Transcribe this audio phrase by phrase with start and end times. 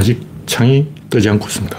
[0.00, 1.76] 아직 창이 뜨지 않고 있습니다.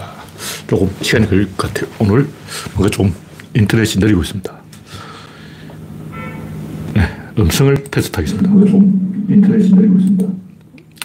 [0.68, 1.89] 조금 시간이 걸릴 것 같아요.
[1.97, 2.28] 오늘
[2.75, 3.12] 뭔가 좀
[3.55, 4.54] 인터넷이 느리고 있습니다.
[6.93, 8.47] 네, 음성을 테스트하겠습니다.
[8.47, 10.28] 좀 인터넷이 느리고 있습니다.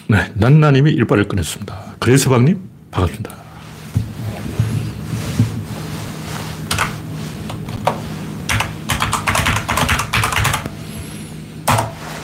[0.09, 1.95] 네, 난나님이 일발을 꺼냈습니다.
[1.97, 2.59] 그래서방님,
[2.91, 3.35] 반갑습니다.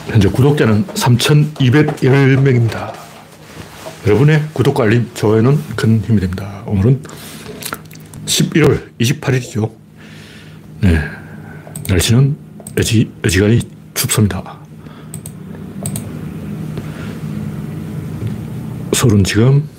[0.09, 3.02] 현재 구독자는 3,210명입니다.
[4.05, 6.61] 여러분의 구독과 알림, 좋아요는 큰 힘이 됩니다.
[6.65, 7.01] 오늘은
[8.25, 9.71] 11월 28일이죠.
[10.81, 10.99] 네.
[11.87, 12.35] 날씨는
[12.77, 13.61] 어지, 어지간히
[13.93, 14.59] 춥습니다.
[18.91, 19.69] 서울은 지금,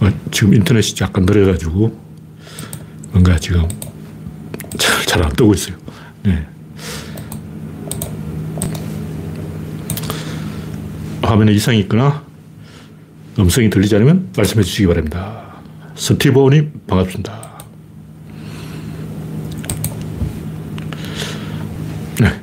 [0.00, 2.00] 어, 지금 인터넷이 약간 느려가지고
[3.10, 3.66] 뭔가 지금
[5.06, 5.76] 잘안 뜨고 있어요.
[6.22, 6.46] 네.
[11.22, 12.31] 화면에 이상이 있거나
[13.38, 15.42] 음성이 들리지 않으면 말씀해 주시기 바랍니다.
[15.94, 17.52] 스티브님 반갑습니다.
[22.20, 22.40] 네.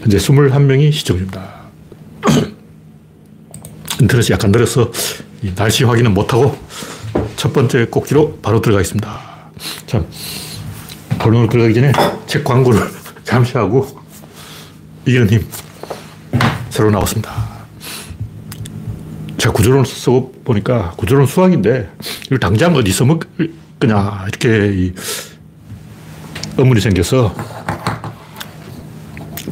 [0.00, 1.60] 현재 21명이 시청 중입니다.
[4.00, 4.90] 인터넷이 약간 느려서
[5.56, 6.56] 날씨 확인은 못하고
[7.36, 9.20] 첫 번째 꼭지로 바로 들어가겠습니다.
[9.86, 10.06] 참,
[11.18, 11.92] 본론으로 들어가기 전에
[12.26, 12.80] 책 광고를
[13.24, 13.86] 잠시 하고
[15.06, 15.46] 이기는 힘
[16.70, 17.59] 새로 나왔습니다.
[19.40, 21.90] 제가 구조론 쓰고 보니까 구조론 수학인데
[22.26, 23.20] 이걸 당장 어디서 먹
[23.80, 24.92] 거냐 이렇게
[26.56, 27.34] 의문이 생겨서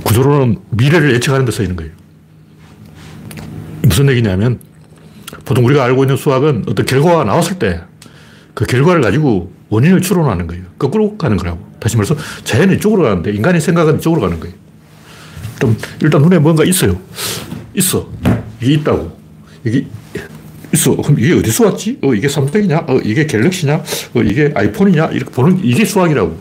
[0.04, 1.90] 구조론은 미래를 예측하는 데 쓰이는 거예요.
[3.82, 4.60] 무슨 얘기냐면
[5.44, 7.88] 보통 우리가 알고 있는 수학은 어떤 결과가 나왔을 때
[8.58, 10.64] 그 결과를 가지고 원인을 추론하는 거예요.
[10.80, 11.64] 거꾸로 가는 거라고.
[11.78, 14.52] 다시 말해서 자연이 이쪽으로 가는데 인간의 생각은 이쪽으로 가는 거예요.
[15.60, 17.00] 좀 일단 눈에 뭔가 있어요.
[17.74, 18.10] 있어.
[18.60, 19.16] 이게 있다고.
[19.68, 19.86] 이게
[20.72, 20.96] 있어.
[20.96, 21.98] 그럼 이게 어디서 왔지?
[22.02, 22.84] 어, 이게 삼성이냐?
[22.88, 23.74] 어, 이게 갤럭시냐?
[24.14, 25.06] 어, 이게 아이폰이냐?
[25.12, 26.38] 이렇게 보는, 이게 수학이라고.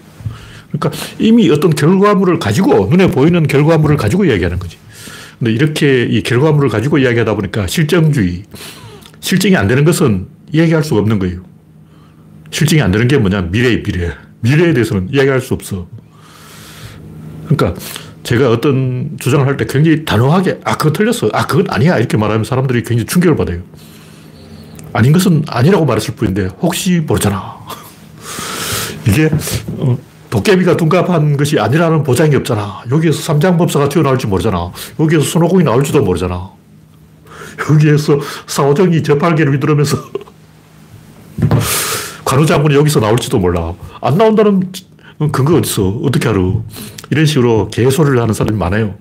[0.72, 4.78] 그러니까 이미 어떤 결과물을 가지고, 눈에 보이는 결과물을 가지고 이야기하는 거지.
[5.40, 8.44] 근데 이렇게 이 결과물을 가지고 이야기하다 보니까 실정주의,
[9.20, 11.44] 실증이 안 되는 것은 이야기할 수가 없는 거예요.
[12.52, 13.44] 실증이 안 되는 게 뭐냐?
[13.44, 14.14] 미래의 미래.
[14.42, 15.88] 미래에 대해서는 이야기할 수 없어.
[17.48, 17.80] 그러니까
[18.28, 21.30] 제가 어떤 주장을 할 때 굉장히 단호하게, 아, 그거 틀렸어.
[21.32, 21.98] 아, 그건 아니야.
[21.98, 23.62] 이렇게 말하면 사람들이 굉장히 충격을 받아요.
[24.92, 27.56] 아닌 것은 아니라고 말했을 뿐인데, 혹시 모르잖아.
[29.08, 29.30] 이게,
[29.78, 29.98] 어,
[30.30, 32.84] 도깨비가 둔갑한 것이 아니라는 보장이 없잖아.
[32.92, 34.74] 여기에서 삼장법사가 튀어나올지 모르잖아.
[35.00, 36.50] 여기에서 손오공이 나올지도 모르잖아.
[37.72, 39.98] 여기에서 사오정이 저팔계를 휘두르면서
[42.26, 43.74] 관우장군이 여기서 나올지도 몰라.
[44.02, 44.70] 안 나온다는
[45.20, 46.00] 근거 어딨어.
[46.04, 46.40] 어떻게 알아.
[47.10, 48.96] 이런 식으로 개소리를 하는 사람이 많아요.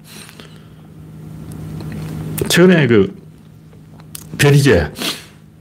[2.49, 3.15] 최근에 그
[4.39, 4.93] 변희재,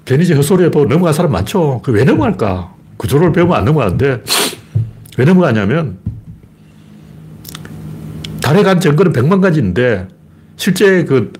[0.05, 1.81] 변희재 헛소리에도 넘어간 사람 많죠.
[1.83, 2.73] 그 왜 넘어갈까?
[2.97, 4.23] 구조를 배우면 안 넘어가는데
[5.17, 5.97] 왜 넘어가냐면
[8.41, 10.07] 달에 간 증거는 100만 가지인데
[10.55, 11.33] 실제 그,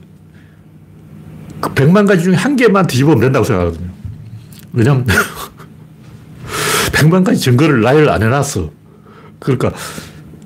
[1.62, 3.90] 그 100만 가지 중에 한 개만 뒤집으면 된다고 생각하거든요.
[4.74, 5.06] 왜냐면
[6.92, 8.70] 100만 가지 증거를 나열 안 해놨어.
[9.46, 9.72] 그러니까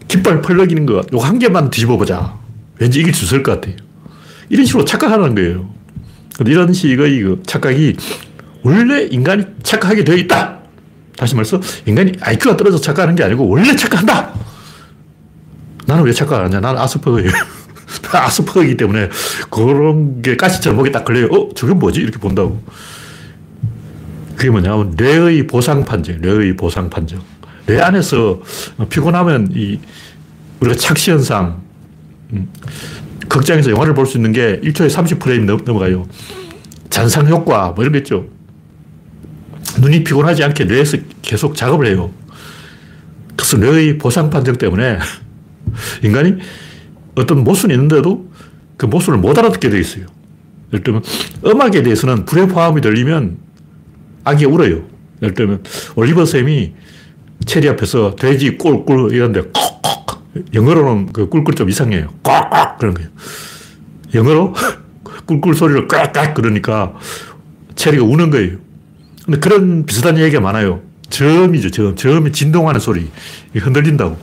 [0.08, 2.38] 깃발 펄럭이는 거, 요거 한 개만 뒤집어 보자.
[2.78, 3.76] 왠지 이길 수 있을 것 같아요.
[4.50, 5.70] 이런 식으로 착각하는 거예요.
[6.46, 7.96] 이런 식의 그 착각이
[8.64, 10.60] 원래 인간이 착각하게 되어 있다.
[11.18, 14.34] 다시 말해서 인간이 IQ가 떨어져 착각하는 게 아니고 원래 착각한다.
[15.86, 16.60] 나는 왜 착각하냐?
[16.60, 17.30] 나는 아스퍼거예요.
[18.12, 19.10] 아스퍼거이기 때문에
[19.50, 21.28] 그런 게 가시처럼 목에 딱 걸려요.
[21.28, 22.02] 어, 저게 뭐지?
[22.02, 22.62] 이렇게 본다고.
[24.36, 27.22] 그게 뭐냐면 뇌의 보상 판정, 뇌의 보상 판정.
[27.70, 28.42] 뇌 안에서
[28.90, 29.80] 피곤하면 이
[30.60, 31.62] 우리가 착시 현상,
[32.34, 32.52] 음,
[33.28, 36.08] 극장에서 영화를 볼 수 있는 게 1초에 30프레임 넘어가요.
[36.90, 38.26] 잔상 효과, 뭐 이런 게 있죠.
[39.80, 42.12] 눈이 피곤하지 않게 뇌에서 계속 작업을 해요.
[43.36, 44.98] 그래서 뇌의 보상 판정 때문에
[46.02, 46.38] 인간이
[47.14, 48.32] 어떤 모순이 있는데도
[48.78, 50.08] 그 모순을 못 알아듣게 되어 있어요.
[50.74, 51.04] 예를 들면
[51.46, 53.38] 음악에 대해서는 불의 포함이 들리면
[54.24, 54.88] 아기 울어요.
[55.22, 55.64] 예를 들면
[55.96, 56.74] 올리버 쌤이
[57.50, 62.10] 체리 앞에서 돼지 꿀꿀 이런데 콕콕 영어로는 그 꿀꿀 좀 이상해요.
[62.22, 63.10] 꽉꽉 그런 거예요.
[64.14, 64.54] 영어로
[65.26, 66.94] 꿀꿀 소리를 꽉꽉 그러니까
[67.74, 68.58] 체리가 우는 거예요.
[69.26, 70.82] 근데 그런 비슷한 얘기가 많아요.
[71.10, 71.96] 저음이죠, 저음.
[71.96, 73.10] 저음이 진동하는 소리.
[73.56, 74.16] 흔들린다고.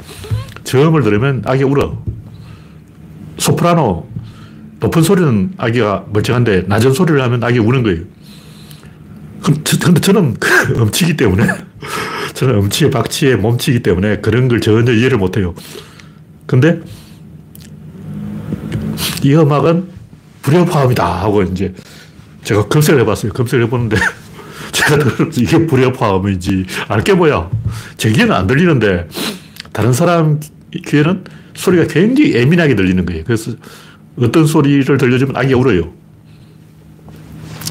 [0.62, 2.00] 저음을 들으면 아기가 울어.
[3.38, 4.06] 소프라노.
[4.78, 8.02] 높은 소리는 아기가 멀쩡한데 낮은 소리를 하면 아기가 우는 거예요.
[9.46, 10.37] 근데 저는
[10.76, 11.46] 음치기 때문에
[12.34, 15.54] 저는 음치에 박치에 몸치기 때문에 그런 걸 전혀 이해를 못해요.
[16.46, 16.81] 근데
[19.22, 19.88] 이 음악은
[20.43, 21.72] 불협화음이다 하고 이제
[22.43, 23.32] 제가 검색을 해봤어요.
[23.32, 23.96] 검색을 해보는데
[24.72, 24.96] 제가
[25.37, 27.49] 이게 불협화음인지 알게 뭐야.
[27.96, 29.08] 제 귀에는 안 들리는데
[29.72, 30.40] 다른 사람
[30.87, 33.22] 귀에는 소리가 굉장히 예민하게 들리는 거예요.
[33.25, 33.52] 그래서
[34.19, 35.92] 어떤 소리를 들려주면 아기가 울어요.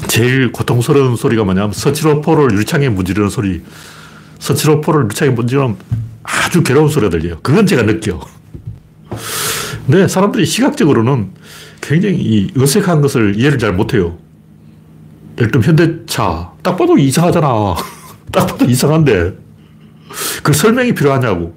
[0.08, 3.62] 제일 고통스러운 소리가 뭐냐면 서치로포를 유리창에 문지르는 소리.
[4.38, 5.76] 서치로포를 유리창에 문지르면
[6.22, 7.38] 아주 괴로운 소리가 들려요.
[7.42, 8.20] 그건 제가 느껴.
[9.86, 11.30] 근데 사람들이 시각적으로는
[11.80, 14.18] 굉장히 어색한 것을 이해를 잘 못해요.
[15.38, 16.52] 예를 들면 현대차.
[16.62, 17.76] 딱 봐도 이상하잖아.
[18.32, 19.34] 딱 봐도 이상한데.
[20.42, 21.54] 그 설명이 필요하냐고.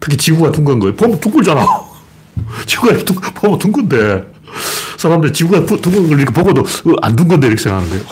[0.00, 0.94] 특히 지구가 둥근 거예요.
[0.96, 1.64] 보면 둥글잖아.
[2.66, 4.35] 지구가 둥, 보면 둥근데.
[4.96, 8.04] 사람들이 지구가 둥근 걸 이렇게 보고도 어, 안 둥근데 이렇게 생각하는 거예요.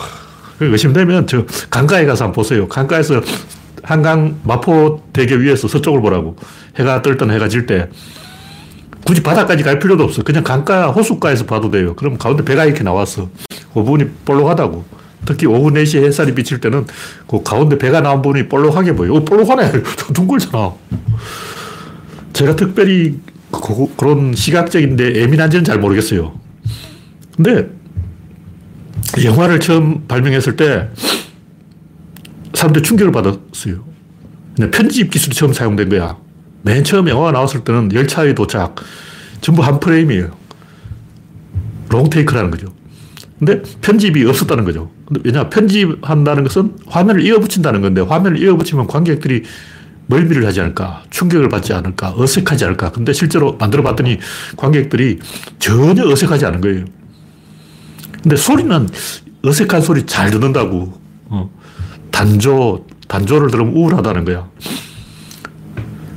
[0.59, 2.67] 의심되면 저 강가에 가서 한번 보세요.
[2.67, 3.21] 강가에서
[3.83, 6.35] 한강 마포 대교 위에서 서쪽을 보라고.
[6.77, 7.89] 해가 뜰 때나 해가 질 때.
[9.05, 10.23] 굳이 바다까지 갈 필요도 없어.
[10.23, 11.95] 그냥 강가, 호숫가에서 봐도 돼요.
[11.95, 13.29] 그럼 가운데 배가 이렇게 나왔어.
[13.49, 14.83] 그 부분이 볼록하다고.
[15.25, 16.85] 특히 오후 4시에 햇살이 비칠 때는
[17.27, 19.13] 그 가운데 배가 나온 부분이 볼록하게 보여.
[19.13, 19.83] 어, 볼록하네.
[20.13, 20.73] 둥글잖아.
[22.33, 23.19] 제가 특별히
[23.51, 26.44] 그, 그런 시각적인데 예민한지는 잘 모르겠어요.
[27.35, 27.69] 근데
[29.23, 30.89] 영화를 처음 발명했을 때
[32.53, 33.83] 사람들이 충격을 받았어요.
[34.71, 36.17] 편집 기술이 처음 사용된 거야.
[36.61, 38.75] 맨 처음 영화가 나왔을 때는 열차의 도착,
[39.41, 40.35] 전부 한 프레임이에요.
[41.89, 42.73] 롱테이크라는 거죠.
[43.37, 44.89] 근데 편집이 없었다는 거죠.
[45.23, 49.43] 왜냐, 편집한다는 것은 화면을 이어붙인다는 건데, 화면을 이어붙이면 관객들이
[50.07, 52.91] 멀미를 하지 않을까, 충격을 받지 않을까, 어색하지 않을까.
[52.91, 54.19] 근데 실제로 만들어 봤더니
[54.55, 55.19] 관객들이
[55.59, 56.85] 전혀 어색하지 않은 거예요.
[58.25, 58.89] 근데 소리는
[59.45, 60.91] 어색한 소리 잘 듣는다고.
[61.25, 61.47] 어.
[62.09, 64.47] 단조, 단조를 들으면 우울하다는 거야.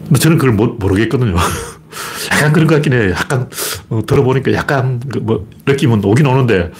[0.06, 1.36] 근데 저는 그걸 못, 모르겠거든요.
[2.32, 3.10] 약간 그런 것 같긴 해.
[3.10, 3.50] 약간,
[3.90, 6.72] 어, 들어보니까 약간, 그 뭐, 느낌은 오긴 오는데,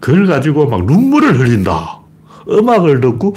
[0.00, 2.00] 그걸 가지고 막 눈물을 흘린다.
[2.46, 3.34] 음악을 듣고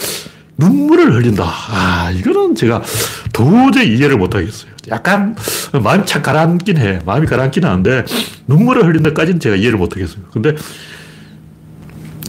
[0.57, 1.45] 눈물을 흘린다.
[1.45, 2.83] 아, 이거는 제가
[3.31, 4.69] 도저히 이해를 못 하겠어요.
[4.89, 5.33] 약간
[5.81, 6.99] 마음이 착 가라앉긴 해.
[7.05, 8.03] 마음이 가라앉긴 하는데,
[8.47, 10.23] 눈물을 흘린다까지는 제가 이해를 못 하겠어요.
[10.33, 10.53] 근데,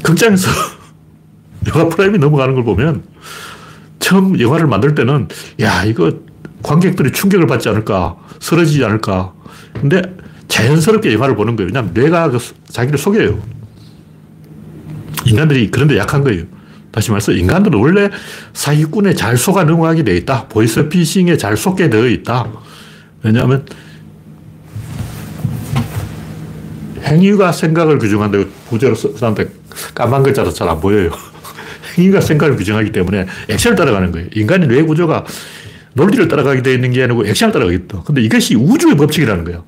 [0.03, 0.51] 극장에서
[1.69, 3.03] 영화 프레임이 넘어가는 걸 보면,
[3.99, 5.29] 처음 영화를 만들 때는,
[5.61, 6.13] 야, 이거
[6.63, 9.33] 관객들이 충격을 받지 않을까, 쓰러지지 않을까.
[9.75, 10.03] 근데
[10.49, 11.69] 자연스럽게 영화를 보는 거예요.
[11.69, 13.39] 왜냐하면 뇌가 그 자기를 속여요.
[15.27, 16.45] 인간들이 그런데 약한 거예요.
[16.91, 18.09] 다시 말해서 인간들은 원래
[18.55, 20.49] 사기꾼에 잘 속아 넘어가게 되어 있다.
[20.49, 22.49] 보이스피싱에 잘 속게 되어 있다.
[23.23, 23.67] 왜냐하면
[27.03, 29.49] 행위가 생각을 규정한다고 부제로 쓰는데
[29.95, 31.11] 까만 글자도 잘 안 보여요.
[31.97, 34.29] 행위가 생각을 규정하기 때문에 액션을 따라가는 거예요.
[34.35, 35.25] 인간의 뇌 구조가
[35.95, 38.03] 논리를 따라가게 되어 있는 게 아니고 액션을 따라가겠다.
[38.05, 39.65] 근데 이것이 우주의 법칙이라는 거예요.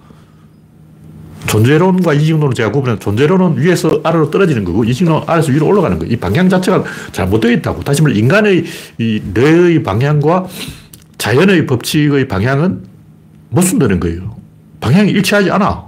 [1.46, 6.12] 존재론과 이직론을 제가 구분해 존재론은 위에서 아래로 떨어지는 거고 이직론은 아래에서 위로 올라가는 거예요.
[6.12, 7.82] 이 방향 자체가 잘못되어 있다고.
[7.82, 8.64] 다시 말해 인간의
[8.98, 10.46] 이 뇌의 방향과
[11.18, 12.84] 자연의 법칙의 방향은
[13.48, 14.36] 못 쓴다는 거예요.
[14.80, 15.84] 방향이 일치하지 않아.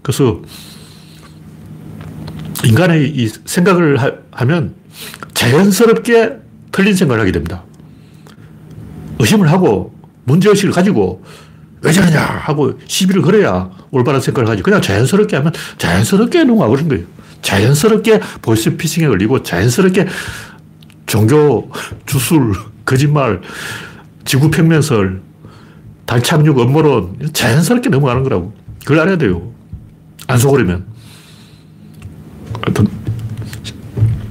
[0.00, 0.40] 그래서
[2.64, 4.74] 인간의 이 생각을 하, 면
[5.34, 6.38] 자연스럽게
[6.72, 7.62] 틀린 생각을 하게 됩니다.
[9.18, 9.94] 의심을 하고
[10.24, 11.22] 문제의식을 가지고
[11.82, 14.62] 왜 저러냐 하고 시비를 걸어야 올바른 생각을 하지.
[14.62, 17.04] 그냥 자연스럽게 하면 자연스럽게 넘어가버린 거예요.
[17.42, 20.06] 자연스럽게 보이스피싱에 걸리고 자연스럽게
[21.06, 21.70] 종교,
[22.06, 22.54] 주술,
[22.86, 23.42] 거짓말,
[24.24, 25.20] 지구평면설,
[26.06, 28.54] 달 착륙 업무론 자연스럽게 넘어가는 거라고.
[28.80, 29.52] 그걸 알아야 돼요.
[30.26, 30.93] 안 속으려면.
[32.62, 32.86] 하여튼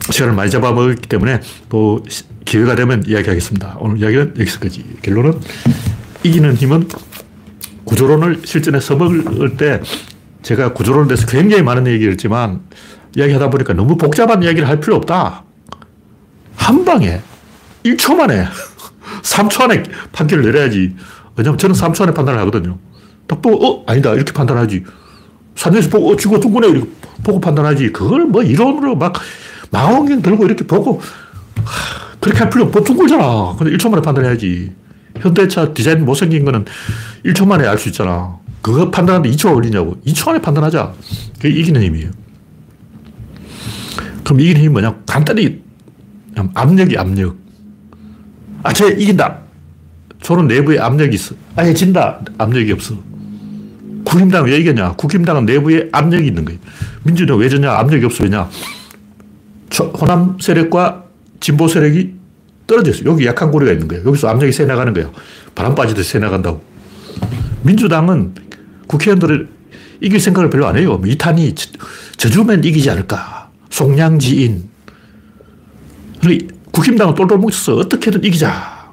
[0.09, 1.39] 시간을 많이 잡아먹었기 때문에
[1.69, 2.03] 또
[2.45, 3.77] 기회가 되면 이야기하겠습니다.
[3.79, 4.83] 오늘 이야기는 여기서까지.
[5.01, 5.39] 결론은
[6.23, 6.87] 이기는 힘은
[7.85, 9.81] 구조론을 실전에 써먹을 때
[10.41, 12.61] 제가 구조론에 대해서 굉장히 많은 얘기를 했지만
[13.15, 15.43] 이야기하다 보니까 너무 복잡한 이야기를 할 필요 없다.
[16.55, 17.21] 한 방에
[17.83, 18.45] 1초 만에
[19.23, 20.95] 3초 안에 판결을 내려야지.
[21.35, 22.77] 왜냐면 저는 3초 안에 판단을 하거든요.
[23.27, 23.83] 딱 보고 어?
[23.87, 24.13] 아니다.
[24.13, 24.83] 이렇게 판단하지.
[25.55, 26.15] 산에서 보고 어?
[26.15, 26.67] 지구가 둥근해.
[26.69, 26.89] 이렇게
[27.23, 27.91] 보고 판단하지.
[27.91, 29.13] 그걸 뭐 이론으로 막
[29.71, 31.01] 망원경 들고 이렇게 보고
[31.63, 33.55] 하, 그렇게 할 필요 없고 둥글잖아.
[33.57, 34.71] 근데 1초 만에 판단해야지.
[35.19, 36.65] 현대차 디자인 못생긴 거는
[37.25, 38.37] 1초 만에 알 수 있잖아.
[38.61, 39.97] 그거 판단하는데 2초가 걸리냐고.
[40.05, 40.93] 2초 안에 판단하자.
[41.39, 42.11] 그게 이기는 힘이에요.
[44.23, 44.95] 그럼 이기는 힘이 뭐냐?
[45.05, 45.61] 간단히
[46.53, 47.35] 압력이 압력.
[48.63, 49.39] 아, 쟤 이긴다.
[50.21, 51.35] 저는 내부에 압력이 있어.
[51.55, 52.21] 아예 진다.
[52.37, 52.95] 압력이 없어.
[54.13, 54.93] 국힘당 왜 이겼냐?
[54.93, 56.59] 국힘당은 내부에 압력이 있는 거예요.
[57.01, 57.71] 민주당 왜 졌냐?
[57.71, 58.23] 압력이 없어.
[58.23, 58.47] 왜냐?
[59.99, 61.05] 호남 세력과
[61.39, 62.13] 진보 세력이
[62.67, 63.09] 떨어졌어요.
[63.09, 64.05] 여기 약한 고리가 있는 거예요.
[64.05, 65.11] 여기서 압력이 새 나가는 거예요.
[65.55, 66.63] 바람 빠지듯이 새 나간다고.
[67.63, 68.35] 민주당은
[68.85, 69.49] 국회의원들을
[70.01, 71.01] 이길 생각을 별로 안 해요.
[71.03, 71.55] 이탄이
[72.17, 73.49] 저주면 이기지 않을까.
[73.71, 74.69] 송량지인,
[76.71, 78.91] 국힘당은 똘똘 뭉쳐서 어떻게든 이기자.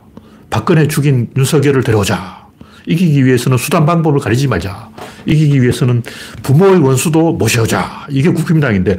[0.48, 2.39] 박근혜 죽인 윤석열을 데려오자.
[2.86, 4.90] 이기기 위해서는 수단 방법을 가리지 말자.
[5.26, 6.02] 이기기 위해서는
[6.42, 8.06] 부모의 원수도 모셔오자.
[8.10, 8.96] 이게 국힘당인데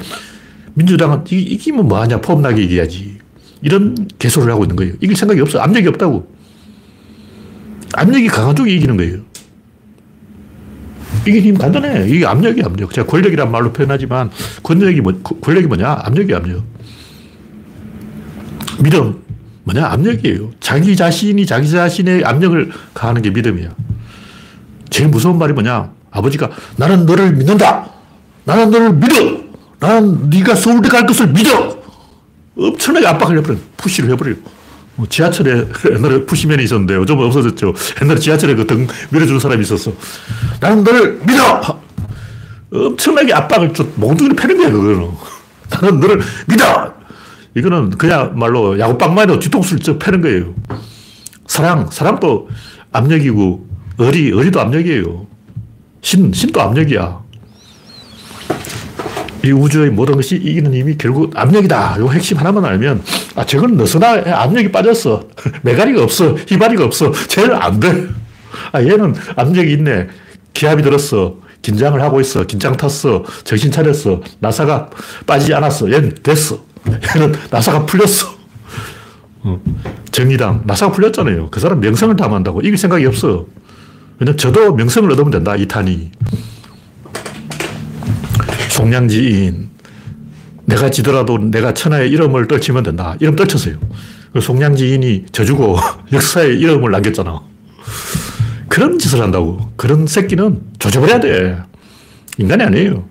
[0.74, 2.22] 민주당은 이, 기면 뭐하냐.
[2.22, 3.18] 폼나게 이겨야지.
[3.62, 4.94] 이런 개소를 하고 있는 거예요.
[5.02, 5.60] 이길 생각이 없어.
[5.60, 6.28] 압력이 없다고.
[7.94, 9.20] 압력이 강한 쪽이 이기는 거예요.
[11.28, 12.08] 이게 힘 간단해.
[12.10, 12.94] 이게 압력이 압력.
[12.94, 14.32] 제가 권력이란 말로 표현하지만
[14.64, 16.00] 권력이 뭐, 권력이 뭐냐?
[16.04, 16.64] 압력이 압력.
[18.82, 19.21] 믿음.
[19.64, 19.86] 뭐냐?
[19.88, 20.52] 압력이에요.
[20.60, 23.70] 자기 자신이 자기 자신의 압력을 가하는 게 믿음이야.
[24.90, 25.92] 제일 무서운 말이 뭐냐?
[26.12, 27.90] 아버지가 나는 너를 믿는다.
[28.44, 29.42] 나는 너를 믿어.
[29.80, 31.80] 나는 네가 서울대 갈 것을 믿어.
[32.58, 33.58] 엄청나게 압박을 해버려.
[33.78, 34.36] 푸시를 해버려.
[34.96, 37.74] 뭐 지하철에 옛날에 푸시맨이 있었는데 요즘 없어졌죠.
[38.02, 39.94] 옛날에 지하철에 그등 밀어주는 사람이 있었어.
[40.60, 41.82] 나는 너를 믿어!
[42.74, 45.12] 엄청나게 압박을 좀 몽둥이를 패는 거야, 그거는.
[45.70, 46.94] 나는 너를 믿어!
[47.56, 50.54] 이거는 그냥말로 야구방망이로 뒤통수를 쭉 패는 거예요.
[51.48, 52.50] 사랑, 사랑도
[52.92, 53.68] 압력이고,
[53.98, 55.28] 어리, 어리도 압력이에요.
[56.02, 57.22] 신, 신도 압력이야.
[59.44, 61.98] 이 우주의 모든 것이 이기는 힘이 결국 압력이다.
[62.00, 63.04] 요 핵심 하나만 알면,
[63.36, 65.24] 아, 저건 느슨하, 압력이 빠졌어.
[65.64, 66.34] 메가리가 없어.
[66.34, 67.12] 휘발이가 없어.
[67.28, 68.08] 쟤는 안 돼.
[68.72, 70.08] 아, 얘는 압력이 있네.
[70.54, 71.38] 기압이 들었어.
[71.62, 72.46] 긴장을 하고 있어.
[72.46, 73.24] 긴장 탔어.
[73.44, 74.22] 정신 차렸어.
[74.40, 74.90] 나사가
[75.28, 75.92] 빠지지 않았어.
[75.92, 76.71] 얘는 됐어.
[76.88, 78.28] 얘는 나사가 풀렸어.
[79.44, 79.62] 어.
[80.12, 80.64] 정의당.
[80.66, 81.50] 나사가 풀렸잖아요.
[81.50, 82.62] 그 사람 명성을 담한다고.
[82.62, 83.46] 이길 생각이 없어.
[84.20, 85.56] 왜냐면 저도 명성을 얻으면 된다.
[85.56, 86.12] 이탄이.
[88.70, 89.70] 송량지인.
[90.66, 93.16] 내가 지더라도 내가 천하의 이름을 떨치면 된다.
[93.20, 93.78] 이름 떨쳤어요.
[94.34, 95.78] 그 송량지인이 져주고
[96.14, 97.42] 역사에 이름을 남겼잖아.
[98.70, 99.72] 그런 짓을 한다고.
[99.76, 101.58] 그런 새끼는 조져버려야 돼.
[102.38, 103.06] 인간이 아니에요.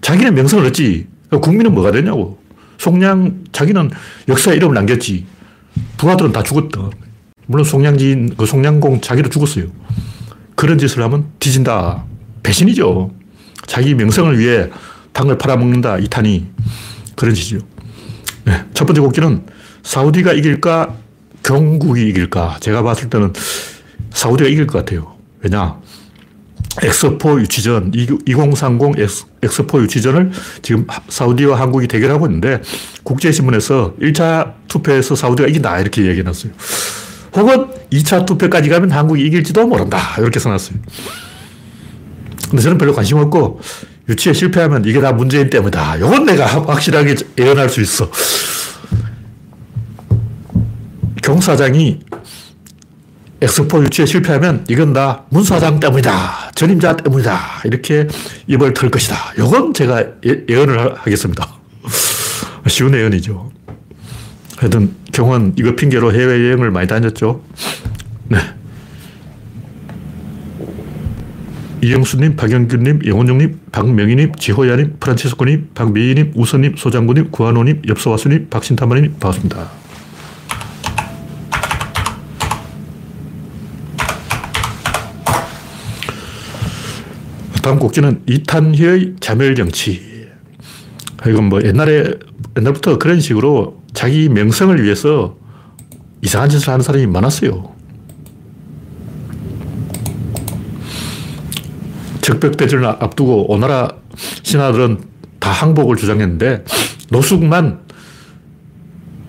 [0.00, 1.06] 자기는 명성을 얻지.
[1.30, 2.37] 국민은 뭐가 되냐고.
[2.78, 3.90] 송량, 자기는
[4.28, 5.26] 역사에 이름을 남겼지.
[5.96, 6.90] 부하들은 다 죽었다.
[7.46, 9.66] 물론 송량지인, 그 송량공 자기도 죽었어요.
[10.54, 12.04] 그런 짓을 하면 뒤진다.
[12.42, 13.12] 배신이죠.
[13.66, 14.68] 자기 명성을 위해
[15.12, 15.98] 당을 팔아먹는다.
[15.98, 16.46] 이탄이.
[17.16, 17.58] 그런 짓이죠.
[18.44, 18.64] 네.
[18.74, 19.46] 첫 번째 곡기는
[19.82, 20.94] 사우디가 이길까,
[21.42, 22.58] 경국이 이길까.
[22.60, 23.32] 제가 봤을 때는
[24.10, 25.16] 사우디가 이길 것 같아요.
[25.40, 25.78] 왜냐?
[26.82, 28.94] 엑스포 유치전, 2030
[29.42, 30.30] 엑스포 유치전을
[30.62, 32.60] 지금 사우디와 한국이 대결하고 있는데
[33.02, 35.80] 국제신문에서 1차 투표에서 사우디가 이긴다.
[35.80, 36.52] 이렇게 얘기해 놨어요.
[37.34, 39.98] 혹은 2차 투표까지 가면 한국이 이길지도 모른다.
[40.18, 40.78] 이렇게 써놨어요.
[42.50, 43.60] 근데 저는 별로 관심 없고
[44.08, 45.96] 유치에 실패하면 이게 다 문재인 때문이다.
[45.96, 48.10] 이건 내가 확실하게 예언할 수 있어.
[51.22, 52.00] 경 사장이
[53.40, 56.52] 엑스포 유치에 실패하면 이건 다 문 사장 때문이다.
[56.54, 57.38] 전임자 때문이다.
[57.64, 58.08] 이렇게
[58.46, 59.16] 입을 털 것이다.
[59.38, 61.46] 이건 제가 예, 예언을 하겠습니다.
[62.66, 63.50] 쉬운 예언이죠.
[64.56, 67.42] 하여튼 경원 이거 핑계로 해외여행을 많이 다녔죠.
[68.28, 68.38] 네.
[71.80, 79.70] 이영수님, 박영균님, 영원용님, 박명희님, 지호야님, 프란치스코님, 박미희님, 우선님, 소장군님, 구한호님, 엽서와수님, 박신타마님 반갑습니다.
[87.68, 90.00] 다음 곡지는 이탄희의 자멸 정치.
[91.26, 92.14] 이건 뭐 옛날에,
[92.56, 95.36] 옛날부터 그런 식으로 자기 명성을 위해서
[96.22, 97.70] 이상한 짓을 하는 사람이 많았어요.
[102.22, 105.02] 적벽대전을 앞두고 오나라 신하들은
[105.38, 106.64] 다 항복을 주장했는데
[107.10, 107.80] 노숙만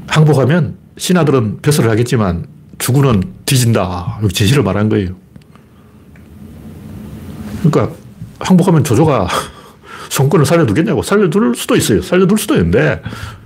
[0.07, 4.21] 항복하면 신하들은 벼슬을 하겠지만 주군은 뒤진다.
[4.31, 5.17] 제시를 말한 거예요.
[7.61, 7.93] 그러니까
[8.39, 9.27] 항복하면 조조가
[10.09, 11.03] 손권을 살려두겠냐고.
[11.03, 12.01] 살려둘 수도 있어요.
[12.01, 13.01] 살려둘 수도 있는데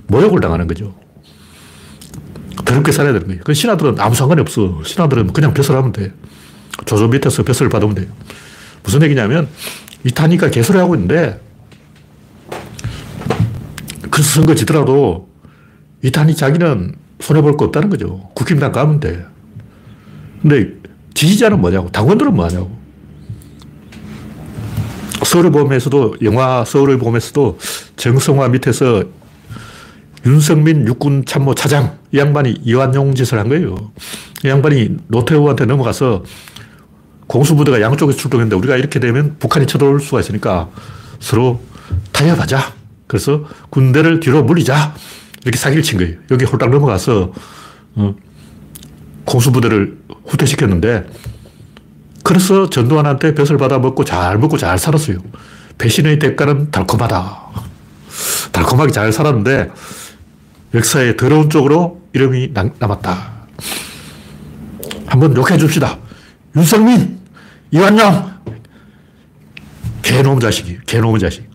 [0.08, 0.94] 모욕을 당하는 거죠.
[2.66, 3.42] 더럽게 살아야 되는 거예요.
[3.44, 4.82] 그 신하들은 아무 상관이 없어.
[4.84, 6.14] 신하들은 그냥 벼슬 하면 돼.
[6.86, 8.08] 조조 밑에서 벼슬을 받으면 돼요.
[8.84, 9.48] 무슨 얘기냐면
[10.04, 11.40] 이타니까 개소리 하고 있는데
[14.10, 15.30] 그 선거 지더라도
[16.04, 18.30] 이탄이 자기는 손해볼 거 없다는 거죠.
[18.36, 19.26] 국힘당 가면 돼.
[20.42, 20.74] 근데
[21.14, 21.90] 지지자는 뭐냐고.
[21.90, 22.83] 당원들은 뭐냐고.
[25.24, 27.58] 서울의 봄에서도, 영화 서울의 봄에서도
[27.96, 29.04] 정성화 밑에서
[30.26, 33.92] 윤성민 육군 참모 차장, 이 양반이 이완용 짓을 한 거예요.
[34.44, 36.24] 이 양반이 노태우한테 넘어가서
[37.28, 40.70] 공수부대가 양쪽에서 출동했는데 우리가 이렇게 되면 북한이 쳐들어올 수가 있으니까
[41.20, 41.62] 서로
[42.12, 42.74] 타협하자.
[43.08, 44.94] 그래서 군대를 뒤로 물리자.
[45.44, 46.16] 이렇게 사기를 친 거예요.
[46.32, 47.34] 여기 홀딱 넘어가서
[47.96, 48.16] 어,
[49.26, 51.06] 공수부대를 후퇴시켰는데
[52.24, 55.18] 그래서 전두환한테 벼슬 받아 먹고 잘 먹고 잘 살았어요.
[55.78, 57.44] 배신의 대가는 달콤하다.
[58.52, 59.72] 달콤하게 잘 살았는데
[60.74, 63.34] 역사의 더러운 쪽으로 이름이 남았다.
[65.06, 66.00] 한번 욕해 줍시다.
[66.56, 67.20] 윤석민,
[67.72, 68.34] 이완영,
[70.02, 71.50] 개놈 자식이, 개놈 자식.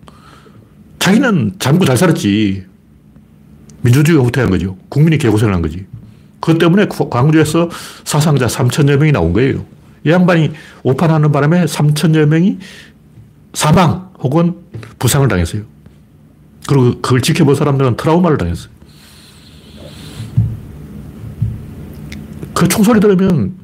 [0.98, 2.66] 자기는 잠고 잘 살았지.
[3.80, 4.76] 민주주의가 후퇴한 거죠.
[4.88, 5.86] 국민이 개고생을 한 거지.
[6.40, 7.68] 그것 때문에 광주에서
[8.04, 9.64] 사상자 3천여 명이 나온 거예요.
[10.04, 10.52] 이 양반이
[10.82, 12.58] 오판하는 바람에 3천여 명이
[13.54, 14.56] 사망 혹은
[14.98, 15.62] 부상을 당했어요.
[16.66, 18.70] 그리고 그걸 지켜본 사람들은 트라우마를 당했어요.
[22.54, 23.54] 그 총소리 들으면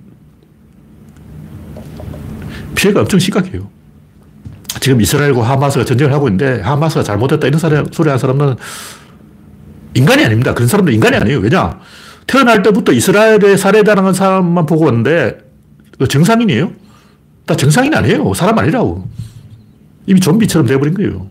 [2.74, 3.68] 피해가 엄청 심각해요.
[4.80, 8.56] 지금 이스라엘과 하마스가 전쟁을 하고 있는데 하마스가 잘못했다 이런 소리 하는 사람은
[9.94, 10.54] 인간이 아닙니다.
[10.54, 11.38] 그런 사람들 인간이 아니에요.
[11.38, 11.78] 왜냐?
[12.26, 15.38] 태어날 때부터 이스라엘에 살해당한 사람만 보고 왔는데
[16.08, 16.72] 정상인이에요?
[17.46, 18.32] 다 정상인 아니에요.
[18.34, 19.08] 사람 아니라고.
[20.06, 21.28] 이미 좀비처럼 돼버린 거예요.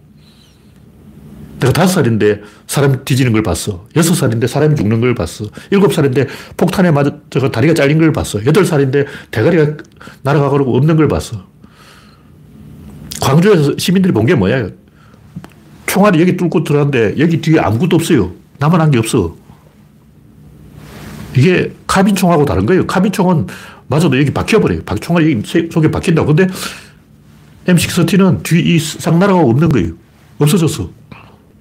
[1.60, 3.86] 내가 다섯 살인데 사람 뒤지는 걸 봤어.
[3.96, 5.46] 여섯 살인데 사람이 죽는 걸 봤어.
[5.72, 6.28] 일곱 살인데
[6.58, 8.46] 폭탄에 맞아 다리가 잘린 걸 봤어.
[8.46, 9.78] 여덟 살인데 대가리가
[10.24, 11.46] 날아가고 없는 걸 봤어.
[13.22, 14.68] 광주에서 시민들이 본 게 뭐야?
[15.86, 18.32] 총알이 여기 뚫고 들어갔는데 여기 뒤에 아무것도 없어요.
[18.60, 19.36] 나만 한 게 없어.
[21.36, 22.86] 이게 카빈총하고 다른 거예요.
[22.86, 23.48] 카빈총은
[23.94, 24.82] 맞아도 여기 박혀버려요.
[25.00, 26.26] 총알이 속에 박힌다.
[26.26, 26.48] 근데
[27.68, 29.94] M16T는 뒤이 쌍나라가 없는 거예요.
[30.40, 30.90] 없어졌어.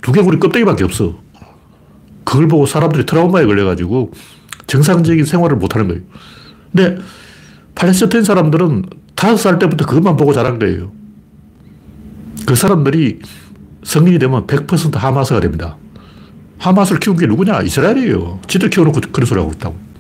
[0.01, 1.21] 두개골이 껍데기밖에 없어.
[2.25, 4.13] 그걸 보고 사람들이 트라우마에 걸려가지고
[4.67, 6.03] 정상적인 생활을 못하는 거예요.
[6.75, 7.03] 근데
[7.75, 10.91] 팔레스타인 사람들은 다섯 살 때부터 그것만 보고 자란 거예요.
[12.47, 13.21] 그 사람들이
[13.83, 15.77] 성인이 되면 100% 하마스가 됩니다.
[16.59, 17.61] 하마스를 키운 게 누구냐?
[17.61, 18.41] 이스라엘이에요.
[18.47, 19.92] 지들 키워놓고 그런 소리 하고 있다고.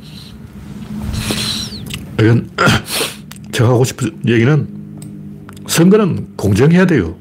[2.20, 2.50] 이건
[3.52, 4.66] 제가 하고 싶은 얘기는
[5.66, 7.16] 선거는 공정해야 돼요.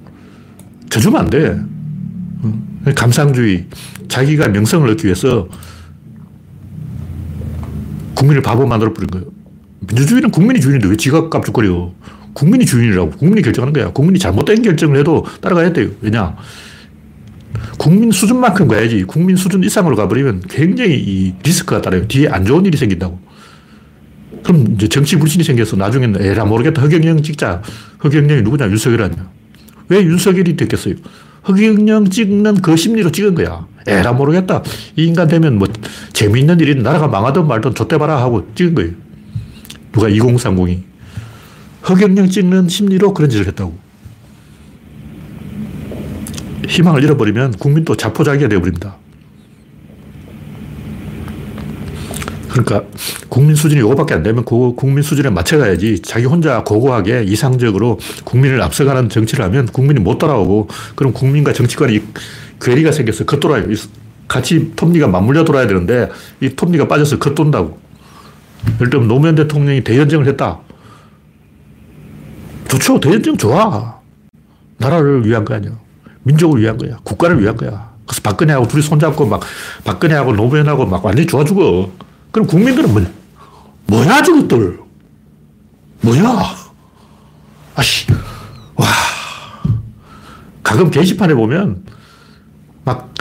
[0.90, 1.60] 져주면 안 돼.
[2.96, 3.68] 감상주의,
[4.08, 5.48] 자기가 명성을 얻기 위해서
[8.16, 9.28] 국민을 바보 만들어 버린 거예요.
[9.82, 11.94] 민주주의는 국민이 주인인데 왜 지가 깝죽거려?
[12.34, 13.12] 국민이 주인이라고.
[13.12, 13.92] 국민이 결정하는 거야.
[13.92, 15.90] 국민이 잘못된 결정을 해도 따라가야 돼요.
[16.02, 16.36] 왜냐?
[17.78, 19.04] 국민 수준만큼 가야지.
[19.04, 22.08] 국민 수준 이상으로 가버리면 굉장히 이 리스크가 따라요.
[22.08, 23.20] 뒤에 안 좋은 일이 생긴다고.
[24.44, 26.82] 그럼 이제 정치 불신이 생겨서 나중에는 에라 모르겠다.
[26.82, 27.62] 허경영 찍자.
[28.04, 28.70] 허경영이 누구냐?
[28.70, 29.30] 윤석열 아니야.
[29.90, 30.96] 왜 윤석열이 됐겠어요?
[31.48, 33.68] 허경영 찍는 그 심리로 찍은 거야.
[33.88, 34.64] 에라 모르겠다.
[34.96, 35.68] 이 인간 되면 뭐
[36.14, 38.92] 재미있는 일이 나라가 망하든 말든 좆돼봐라 하고 찍은 거예요.
[39.92, 40.80] 누가 2030이.
[41.90, 43.78] 허경영 찍는 심리로 그런 짓을 했다고.
[46.68, 48.96] 희망을 잃어버리면 국민도 자포자기가 되어버립니다.
[52.52, 52.84] 그러니까
[53.30, 59.10] 국민 수준이 이거밖에 안 되면 그 국민 수준에 맞춰가야지 자기 혼자 고고하게 이상적으로 국민을 앞서가는
[59.10, 62.02] 정치를 하면 국민이 못 따라오고 그럼 국민과 정치권이
[62.60, 63.66] 괴리가 생겨서 겉돌아요.
[64.28, 66.10] 같이 톱니가 맞물려 돌아야 되는데
[66.42, 67.80] 이 톱니가 빠져서 겉돈다고.
[68.76, 70.60] 예를 들면 노무현 대통령이 대연정을 했다.
[72.68, 73.00] 좋죠.
[73.00, 74.00] 대연정 좋아.
[74.78, 75.72] 나라를 위한 거 아니야.
[76.24, 76.98] 민족을 위한 거야.
[77.04, 77.92] 국가를 위한 거야.
[78.06, 79.42] 그래서 박근혜하고 둘이 손잡고 막
[79.84, 81.90] 박근혜하고 노무현하고 막 완전히 좋아 죽어.
[82.32, 83.06] 그럼 국민들은 뭐,
[83.88, 84.80] 뭐야, 저것들.
[86.02, 86.56] 뭐야.
[87.76, 88.08] 아씨,
[88.76, 88.88] 와.
[90.64, 91.84] 가끔 게시판에 보면
[92.84, 93.14] 막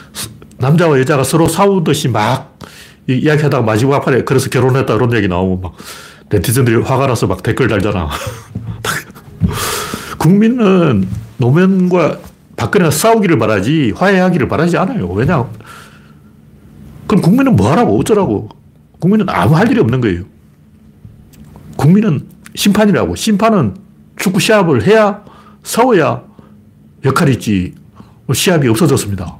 [0.58, 2.58] 남자와 여자가 서로 싸우듯이 막
[3.08, 5.72] 이야기 하다가 마지막 판에 그래서 결혼했다 그런 얘기 나오고 막
[6.30, 8.08] 네티즌들이 화가 나서 막 댓글 달잖아.
[10.18, 12.18] 국민은 노무현과
[12.56, 15.08] 박근혜가 싸우기를 바라지 화해하기를 바라지 않아요.
[15.08, 15.48] 왜냐?
[17.06, 18.59] 그럼 국민은 뭐 하라고 어쩌라고.
[19.00, 20.22] 국민은 아무 할 일이 없는 거예요.
[21.76, 23.16] 국민은 심판이라고.
[23.16, 23.74] 심판은
[24.16, 25.22] 축구 시합을 해야
[25.62, 26.22] 싸워야
[27.04, 27.74] 역할이 있지.
[28.32, 29.36] 시합이 없어졌습니다.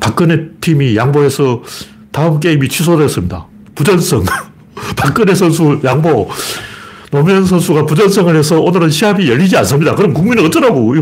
[0.00, 1.62] 박근혜 팀이 양보해서
[2.12, 3.46] 다음 게임이 취소됐습니다.
[3.74, 4.24] 부전성.
[4.96, 6.30] 박근혜 선수 양보.
[7.10, 9.94] 노무현 선수가 부전성을 해서 오늘은 시합이 열리지 않습니다.
[9.94, 10.94] 그럼 국민은 어쩌라고.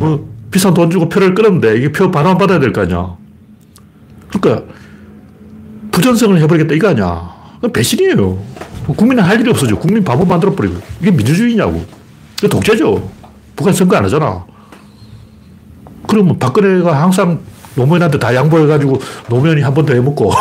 [0.00, 3.16] 어, 비싼 돈 주고 표를 끊었는데 이게 표 반환 받아야 될 거 아니야.
[4.28, 4.72] 그러니까
[6.00, 7.34] 부전성을 해버리겠다 이거 아니야.
[7.72, 8.38] 배신이에요.
[8.86, 9.76] 국민은 할 일이 없어져.
[9.78, 10.76] 국민 바보 만들어버리고.
[11.00, 11.82] 이게 민주주의냐고.
[12.36, 13.10] 이게 독재죠.
[13.56, 14.44] 북한 선거 안 하잖아.
[16.06, 17.40] 그러면 박근혜가 항상
[17.74, 20.32] 노무현한테 다 양보해가지고 노무현이 한 번 더 해먹고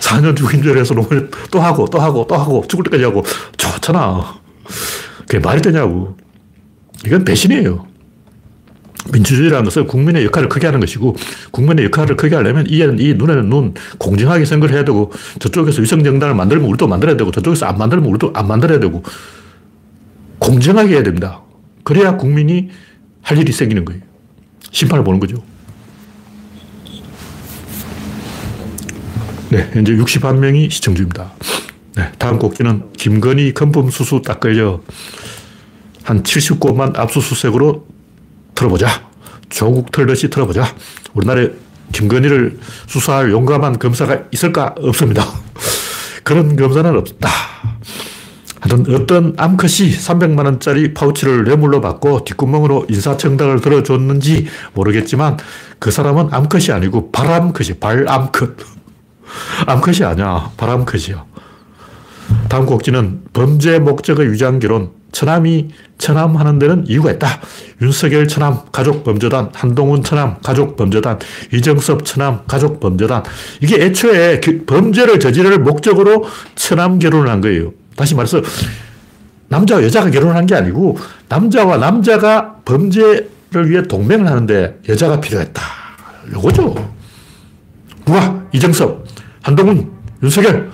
[0.00, 3.24] 4년 죽인 줄 알아서 노무현 또 하고 또 하고 또 하고 죽을 때까지 하고
[3.56, 4.36] 좋잖아.
[5.22, 6.16] 그게 말이 되냐고.
[7.04, 7.86] 이건 배신이에요.
[9.12, 11.16] 민주주의라는 것은 국민의 역할을 크게 하는 것이고
[11.50, 16.68] 국민의 역할을 크게 하려면 이에는 이, 눈에는 눈, 공정하게 선거를 해야 되고 저쪽에서 위성정당을 만들면
[16.68, 19.02] 우리도 만들어야 되고 저쪽에서 안 만들면 우리도 안 만들어야 되고
[20.38, 21.42] 공정하게 해야 됩니다.
[21.84, 22.70] 그래야 국민이
[23.22, 24.02] 할 일이 생기는 거예요.
[24.70, 25.42] 심판을 보는 거죠.
[29.50, 31.32] 네, 현재 61명이 시청 중입니다.
[31.96, 34.80] 네, 다음 곡기는 김건희 건범 수수 딱 걸려
[36.02, 37.86] 한 70곳만 압수수색으로
[38.56, 38.88] 털어보자.
[39.48, 40.66] 조국 털듯이 털어보자.
[41.14, 41.50] 우리나라에
[41.92, 44.74] 김건희를 수사할 용감한 검사가 있을까?
[44.78, 45.24] 없습니다.
[46.24, 47.28] 그런 검사는 없다.
[48.60, 55.36] 하여튼 어떤 암컷이 300만원짜리 파우치를 뇌물로 받고 뒷구멍으로 인사청탁을 들어줬는지 모르겠지만
[55.78, 58.56] 그 사람은 암컷이 아니고 바람컷이 발암컷.
[59.66, 60.50] 암컷이 아니야.
[60.56, 61.24] 바람컷이야.
[62.48, 64.95] 다음 곡지는 범죄 목적의 위장결론.
[65.16, 67.40] 처남이 처남하는 데는 이유가 있다.
[67.80, 71.18] 윤석열 처남 가족 범죄단, 한동훈 처남 가족 범죄단,
[71.54, 73.22] 이정섭 처남 가족 범죄단.
[73.62, 77.72] 이게 애초에 범죄를 저지를 목적으로 처남 결혼을 한 거예요.
[77.96, 78.42] 다시 말해서
[79.48, 80.98] 남자와 여자가 결혼한 게 아니고
[81.30, 85.62] 남자와 남자가 범죄를 위해 동맹을 하는데 여자가 필요했다.
[86.34, 86.74] 요거죠.
[88.04, 88.44] 누가?
[88.52, 89.02] 이정섭,
[89.40, 89.90] 한동훈,
[90.22, 90.70] 윤석열.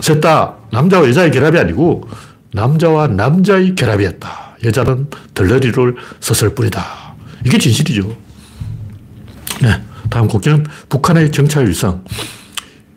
[0.00, 2.08] 셋 다 남자와 여자의 결합이 아니고
[2.52, 4.56] 남자와 남자의 결합이었다.
[4.64, 6.84] 여자는 덜러리를 썼을 뿐이다.
[7.44, 8.16] 이게 진실이죠.
[9.62, 9.82] 네.
[10.10, 12.04] 다음 곡기는 북한의 정찰 위성.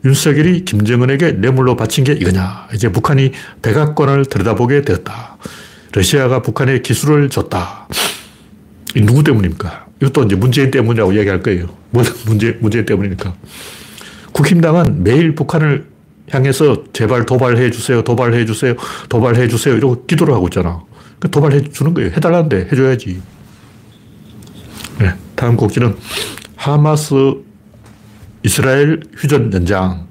[0.03, 2.67] 윤석열이 김정은에게 뇌물로 바친 게 이거냐.
[2.73, 5.37] 이제 북한이 백악관을 들여다보게 되었다.
[5.93, 7.87] 러시아가 북한에 기술을 줬다.
[8.95, 9.87] 이 누구 때문입니까?
[10.01, 11.67] 이것도 이제 문재인 때문이라고 이야기할 거예요.
[11.89, 13.33] 뭐 문재, 문재인 때문이니까.
[14.33, 15.94] 국힘당은 매일 북한을
[16.31, 18.75] 향해서 제발 도발해 주세요, 도발해 주세요,
[19.09, 19.75] 도발해 주세요.
[19.75, 20.81] 이러고 기도를 하고 있잖아.
[21.19, 22.11] 그 도발해 주는 거예요.
[22.11, 23.21] 해달라는데 해줘야지.
[24.99, 25.95] 네, 다음 곡지는
[26.55, 27.15] 하마스
[28.43, 30.07] 이스라엘 휴전 연장.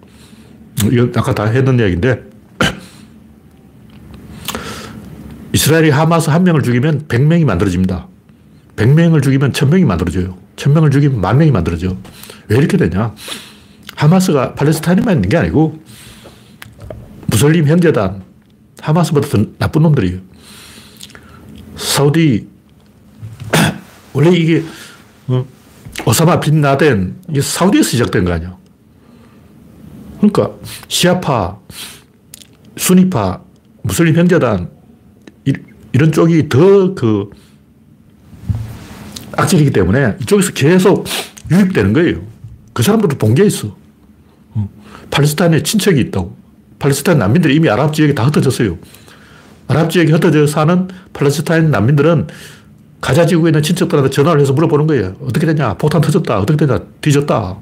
[0.90, 2.22] 이거 아까 다 했는 이야기인데
[5.53, 8.09] 이스라엘이 하마스 한 명을 죽이면 100명이 만들어집니다.
[8.77, 10.37] 100명을 죽이면 1000명이 만들어져요.
[10.57, 11.96] 1000명을 죽이면 만 명이 만들어져.
[12.48, 13.14] 왜 이렇게 되냐?
[13.96, 15.79] 하마스가 팔레스타인만 있는 게 아니고
[17.34, 18.22] 무슬림 형제단,
[18.80, 20.20] 하마스보다 더 나쁜 놈들이에요.
[21.76, 22.46] 사우디,
[24.14, 24.62] 원래 이게,
[25.26, 25.44] 어,
[26.06, 28.56] 오사마 빈 라덴, 이게 사우디에서 시작된 거 아니야.
[30.18, 30.52] 그러니까,
[30.86, 31.58] 시아파,
[32.76, 33.42] 수니파,
[33.82, 34.70] 무슬림 형제단,
[35.44, 35.52] 이,
[35.92, 37.30] 이런 쪽이 더 그,
[39.32, 41.04] 악질이기 때문에 이쪽에서 계속
[41.50, 42.24] 유입되는 거예요.
[42.72, 43.76] 그 사람들도 본 게 있어.
[44.52, 44.70] 어,
[45.10, 46.43] 팔레스타인에 친척이 있다고.
[46.78, 48.78] 팔레스타인 난민들이 이미 아랍 지역에 다 흩어졌어요.
[49.68, 52.28] 아랍 지역에 흩어져 사는 팔레스타인 난민들은
[53.00, 55.14] 가자 지구에 있는 친척들한테 전화를 해서 물어보는 거예요.
[55.22, 55.74] 어떻게 되냐?
[55.74, 56.40] 폭탄 터졌다.
[56.40, 56.80] 어떻게 되냐?
[57.00, 57.56] 뒤졌다.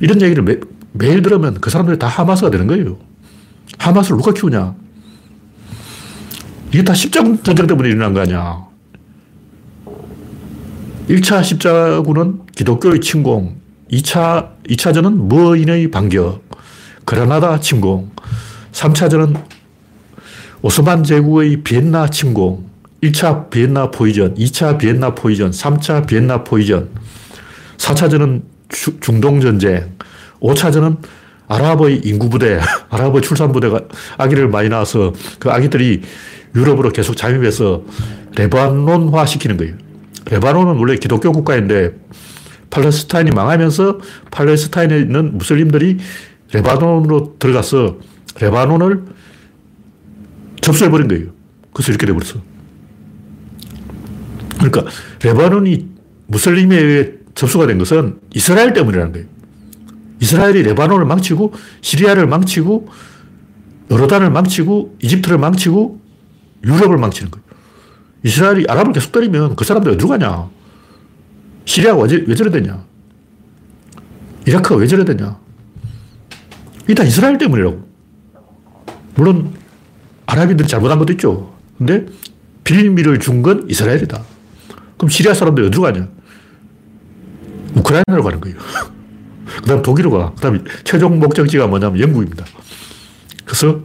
[0.00, 0.56] 이런 얘기를 매,
[0.92, 2.96] 매일 들으면 그 사람들이 다 하마스가 되는 거예요.
[3.78, 4.74] 하마스를 누가 키우냐?
[6.72, 8.64] 이게 다 십자군 전쟁 때문에 일어난 거 아니야.
[11.08, 13.56] 1차 십자군은 기독교의 침공,
[13.90, 16.42] 2차, 2차전은 무인의 반격,
[17.04, 18.10] 그라나다 침공,
[18.72, 19.36] 3차전은
[20.62, 22.66] 오스만 제국의 비엔나 침공,
[23.02, 26.88] 1차 비엔나 포위전, 2차 비엔나 포위전, 3차 비엔나 포위전,
[27.76, 28.42] 4차전은
[29.00, 29.92] 중동전쟁,
[30.40, 30.98] 5차전은
[31.48, 33.80] 아랍의 인구부대, 아랍의 출산부대가
[34.18, 36.02] 아기를 많이 낳아서 그 아기들이
[36.54, 37.82] 유럽으로 계속 잠입해서
[38.36, 39.74] 레바논화 시키는 거예요.
[40.30, 41.92] 레바논은 원래 기독교 국가인데
[42.70, 43.98] 팔레스타인이 망하면서
[44.30, 45.98] 팔레스타인에 있는 무슬림들이
[46.52, 47.96] 레바논으로 들어가서
[48.40, 49.04] 레바논을
[50.60, 51.26] 접수해버린 거예요.
[51.72, 52.40] 그래서 이렇게 돼버렸어.
[54.58, 54.84] 그러니까
[55.22, 55.88] 레바논이
[56.26, 59.26] 무슬림에 의해 접수가 된 것은 이스라엘 때문이라는 거예요.
[60.20, 62.88] 이스라엘이 레바논을 망치고 시리아를 망치고
[63.90, 66.00] 요르단을 망치고 이집트를 망치고
[66.64, 67.44] 유럽을 망치는 거예요.
[68.22, 70.48] 이스라엘이 아랍을 계속 때리면 그 사람들 어디로 가냐?
[71.64, 72.84] 시리아가 왜 저래 되냐?
[74.46, 75.38] 이라크가 왜 저래 되냐?
[76.94, 77.91] 다 이스라엘 때문이라고.
[79.14, 79.52] 물론
[80.26, 81.54] 아랍인들이 잘못한 것도 있죠.
[81.78, 82.06] 근데
[82.64, 84.22] 빌미를 준 건 이스라엘이다.
[84.96, 86.08] 그럼 시리아 사람들이 어디로 가냐?
[87.74, 88.56] 우크라이나로 가는 거예요.
[89.62, 90.32] 그 다음 독일로 가.
[90.34, 92.44] 그 다음 최종 목적지가 뭐냐면 영국입니다.
[93.44, 93.80] 그래서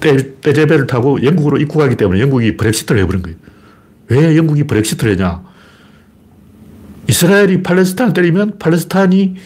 [0.00, 3.36] 떼, 떼제배를 타고 영국으로 입국하기 때문에 영국이 브렉시트를 해버린 거예요.
[4.08, 5.42] 왜 영국이 브렉시트를 했냐?
[7.08, 9.36] 이스라엘이 팔레스타인을 때리면 팔레스타인이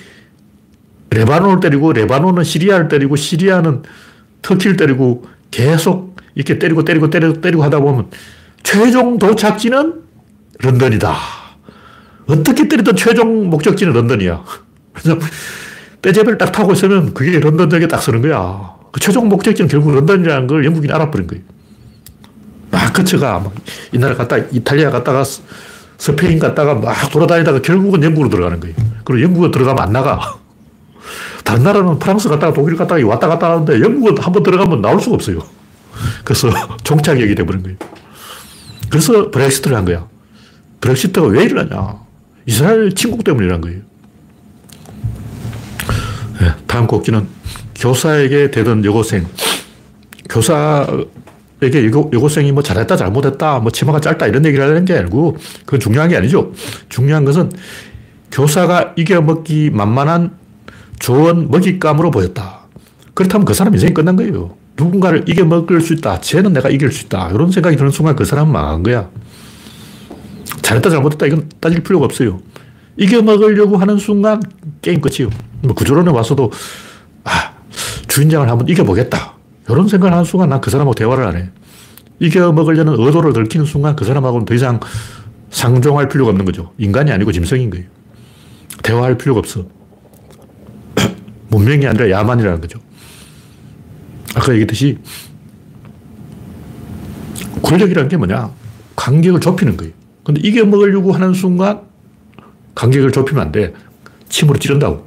[1.10, 3.82] 레바논을 때리고 레바논은 시리아를 때리고 시리아는
[4.42, 8.10] 터키를 때리고 계속 이렇게 때리고 때리고 때리고 때리고 하다 보면
[8.62, 10.02] 최종 도착지는
[10.60, 11.16] 런던이다.
[12.26, 14.44] 어떻게 때리든 최종 목적지는 런던이야.
[14.92, 15.18] 그래서
[16.02, 18.74] 떼제베를 딱 타고 있으면 그게 런던역에 딱 서는 거야.
[18.92, 21.42] 그 최종 목적지는 결국 런던이라는 걸 영국인이 알아버린 거예요.
[22.70, 23.40] 막 거쳐가.
[23.40, 23.52] 막
[23.92, 25.22] 이 나라 갔다 이탈리아 갔다가
[25.98, 28.74] 스페인 갔다가 막 돌아다니다가 결국은 영국으로 들어가는 거예요.
[29.04, 30.36] 그리고 영국으로 들어가면 안 나가.
[31.44, 35.14] 다른 나라는 프랑스 갔다가 독일 갔다가 왔다 갔다 하는데 영국은 한 번 들어가면 나올 수가
[35.16, 35.38] 없어요.
[36.24, 36.48] 그래서
[36.84, 37.76] 종착역이 돼버린 거예요.
[38.88, 40.06] 그래서 브렉시트를 한 거야.
[40.80, 41.96] 브렉시트가 왜 일어나냐.
[42.46, 43.80] 이스라엘 침국 때문에 일어난 거예요.
[46.40, 47.26] 네, 다음 곡기는
[47.76, 49.26] 교사에게 되던 여고생.
[50.28, 55.80] 교사에게 여고, 여고생이 뭐 잘했다, 잘못했다, 뭐 치마가 짧다 이런 얘기를 하는 게 아니고 그건
[55.80, 56.52] 중요한 게 아니죠.
[56.88, 57.52] 중요한 것은
[58.30, 60.32] 교사가 이겨먹기 만만한
[61.02, 62.60] 좋은 먹잇감으로 보였다.
[63.14, 64.56] 그렇다면 그 사람 인생이 끝난 거예요.
[64.76, 66.20] 누군가를 이겨먹을 수 있다.
[66.20, 67.30] 쟤는 내가 이길 수 있다.
[67.30, 69.10] 이런 생각이 드는 순간 그 사람은 망한 거야.
[70.62, 71.26] 잘했다, 잘못했다.
[71.26, 72.40] 이건 따질 필요가 없어요.
[72.96, 74.40] 이겨먹으려고 하는 순간
[74.80, 75.28] 게임 끝이요.
[75.62, 76.52] 뭐 구조론에 와서도,
[77.24, 77.52] 아,
[78.06, 79.34] 주인장을 한번 이겨보겠다.
[79.68, 81.50] 이런 생각을 하는 순간 난 그 사람하고 대화를 안 해.
[82.20, 84.78] 이겨먹으려는 의도를 들키는 순간 그 사람하고는 더 이상
[85.50, 86.72] 상종할 필요가 없는 거죠.
[86.78, 87.86] 인간이 아니고 짐승인 거예요.
[88.84, 89.66] 대화할 필요가 없어.
[91.52, 92.78] 문명이 아니라 야만이라는 거죠.
[94.34, 94.98] 아까 얘기했듯이
[97.62, 98.50] 권력이라는 게 뭐냐?
[98.96, 99.92] 간격을 좁히는 거예요.
[100.24, 101.82] 근데 이겨 먹으려고 하는 순간
[102.74, 103.74] 간격을 좁히면 안 돼.
[104.28, 105.06] 침으로 찌른다고.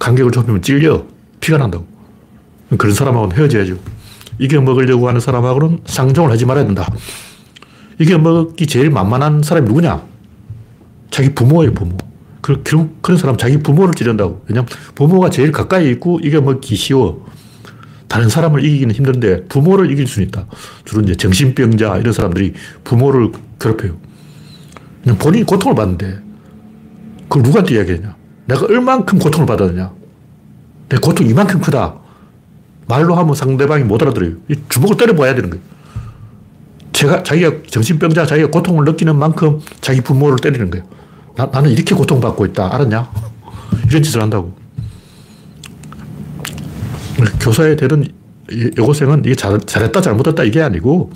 [0.00, 1.06] 간격을 좁히면 찔려.
[1.38, 1.86] 피가 난다고.
[2.76, 3.78] 그런 사람하고는 헤어져야죠.
[4.38, 6.88] 이겨 먹으려고 하는 사람하고는 상종을 하지 말아야 된다.
[8.00, 10.02] 이겨 먹기 제일 만만한 사람이 누구냐?
[11.10, 11.96] 자기 부모예요, 부모.
[12.40, 14.42] 그, 그런 사람 자기 부모를 찌른다고.
[14.48, 17.26] 왜냐면 부모가 제일 가까이 있고 이겨먹기 쉬워.
[18.08, 20.46] 다른 사람을 이기기는 힘든데 부모를 이길 수는 있다.
[20.84, 23.96] 주로 이제 정신병자 이런 사람들이 부모를 괴롭혀요.
[25.02, 26.18] 그냥 본인이 고통을 받는데
[27.28, 28.16] 그걸 누구한테 이야기하냐.
[28.46, 29.92] 내가 얼만큼 고통을 받았느냐.
[30.88, 31.94] 내 고통이 이만큼 크다.
[32.88, 34.32] 말로 하면 상대방이 못 알아들어요.
[34.68, 35.64] 주먹을 때려봐야 되는 거예요.
[36.92, 40.84] 제가, 자기가 정신병자, 자기가 고통을 느끼는 만큼 자기 부모를 때리는 거예요.
[41.40, 42.74] 나, 나는 이렇게 고통받고 있다.
[42.74, 43.10] 알았냐?
[43.88, 44.54] 이런 짓을 한다고.
[47.40, 48.06] 교사에 되는
[48.76, 51.12] 여고생은 이게 잘, 잘했다, 잘못했다 이게 아니고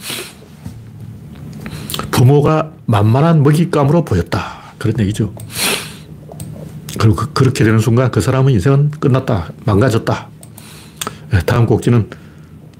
[2.10, 4.62] 부모가 만만한 먹잇감으로 보였다.
[4.78, 5.34] 그런 얘기죠.
[6.98, 9.52] 그리고 그, 렇게 되는 순간 그 사람의 인생은 끝났다.
[9.66, 10.28] 망가졌다.
[11.32, 12.08] 네, 다음 곡지는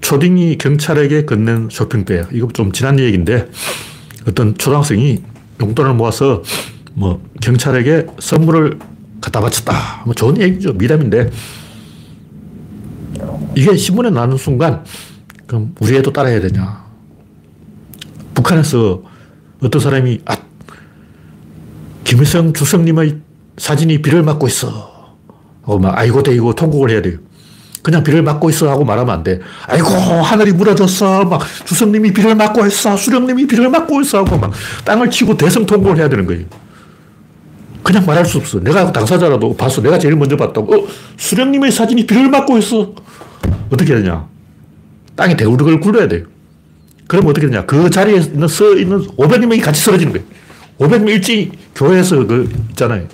[0.00, 2.28] 초딩이 경찰에게 건넨 쇼핑백.
[2.32, 3.50] 이거 좀 지난 얘기인데
[4.26, 5.22] 어떤 초등학생이
[5.60, 6.42] 용돈을 모아서
[6.94, 8.78] 뭐 경찰에게 선물을
[9.20, 10.02] 갖다 바쳤다.
[10.04, 10.72] 뭐 좋은 얘기죠.
[10.74, 11.30] 미담인데
[13.56, 14.84] 이게 신문에 나는 순간
[15.46, 16.84] 그럼 우리 애도 따라해야 되냐.
[18.34, 19.02] 북한에서
[19.62, 20.36] 어떤 사람이 아,
[22.04, 23.18] 김일성 주석님의
[23.56, 24.92] 사진이 비를 맞고 있어.
[25.62, 27.18] 하고 막 아이고 대이고 통곡을 해야 돼요.
[27.82, 29.40] 그냥 비를 맞고 있어 하고 말하면 안 돼.
[29.66, 31.24] 아이고 하늘이 무너졌어.
[31.24, 32.96] 막 주석님이 비를 맞고 있어.
[32.96, 34.52] 수령님이 비를 맞고 있어 하고 막
[34.84, 36.44] 땅을 치고 대성 통곡을 해야 되는 거예요.
[37.84, 38.58] 그냥 말할 수 없어.
[38.60, 39.82] 내가 당사자라도 봤어.
[39.82, 40.74] 내가 제일 먼저 봤다고.
[40.74, 42.94] 어, 수령님의 사진이 비를 맞고 있어.
[43.70, 44.26] 어떻게 되냐.
[45.14, 46.24] 땅에 대우르걸 굴려야 돼요.
[47.06, 47.66] 그럼 어떻게 되냐.
[47.66, 50.26] 그 자리에 있는, 서 있는 500명이 같이 쓰러지는 거예요.
[50.78, 53.06] 500명 일찍 교회에서 그 있잖아요.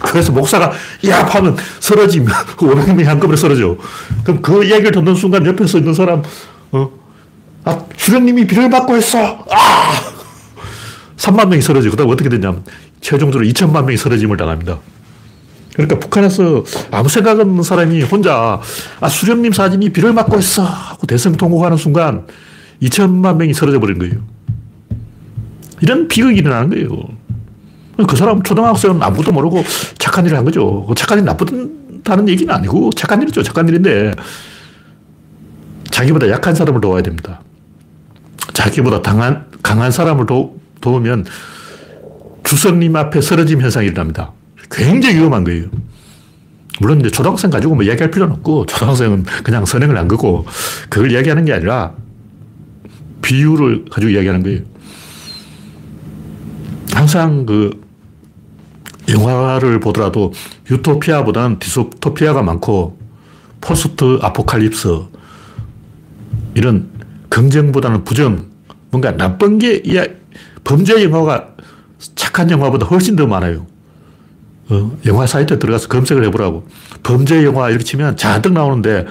[0.00, 0.72] 그래서 목사가
[1.08, 3.76] 야 하면 쓰러지면 500명이 한꺼번에 쓰러져.
[4.22, 6.22] 그럼 그 이야기를 듣는 순간 옆에 서 있는 사람,
[6.70, 6.90] 어,
[7.64, 9.44] 아, 수령님이 비를 맞고 있어.
[9.50, 10.14] 아!
[11.16, 12.62] 3만 명이 쓰러지고, 그 다음 어떻게 되냐면,
[13.04, 14.80] 최종적으로 2천만 명이 쓰러짐을 당합니다.
[15.74, 18.60] 그러니까 북한에서 아무 생각 없는 사람이 혼자
[19.00, 22.26] 아, 수령님 사진이 비를 맞고 있어 하고 대성 통곡하는 순간
[22.80, 24.14] 2천만 명이 쓰러져 버린 거예요.
[25.82, 26.88] 이런 비극이 일어나는 거예요.
[28.08, 29.62] 그 사람 초등학생은 아무것도 모르고
[29.98, 30.86] 착한 일을 한 거죠.
[30.86, 33.42] 그 착한 일 나쁘다는 얘기는 아니고 착한 일이죠.
[33.42, 34.14] 착한 일인데
[35.90, 37.42] 자기보다 약한 사람을 도와야 됩니다.
[38.54, 41.26] 자기보다 강한, 강한 사람을 도, 도우면
[42.44, 44.32] 주성님 앞에 쓰러짐 현상이 일어납니다.
[44.70, 45.66] 굉장히 위험한 거예요.
[46.80, 50.46] 물론 이제 초등학생 가지고 뭐 이야기할 필요는 없고, 초등학생은 그냥 선행을 한 거고,
[50.88, 51.94] 그걸 이야기하는 게 아니라,
[53.22, 54.60] 비유를 가지고 이야기하는 거예요.
[56.92, 57.82] 항상 그,
[59.08, 60.32] 영화를 보더라도
[60.70, 62.98] 유토피아보다는 디스토피아가 많고,
[63.60, 64.88] 포스트 아포칼립스,
[66.54, 66.90] 이런
[67.28, 68.46] 긍정보다는 부정,
[68.90, 69.82] 뭔가 나쁜 게,
[70.64, 71.53] 범죄 영화가
[72.14, 73.66] 착한 영화보다 훨씬 더 많아요.
[74.70, 76.66] 어, 영화 사이트에 들어가서 검색을 해보라고.
[77.02, 79.06] 범죄 영화 이렇게 치면 잔뜩 나오는데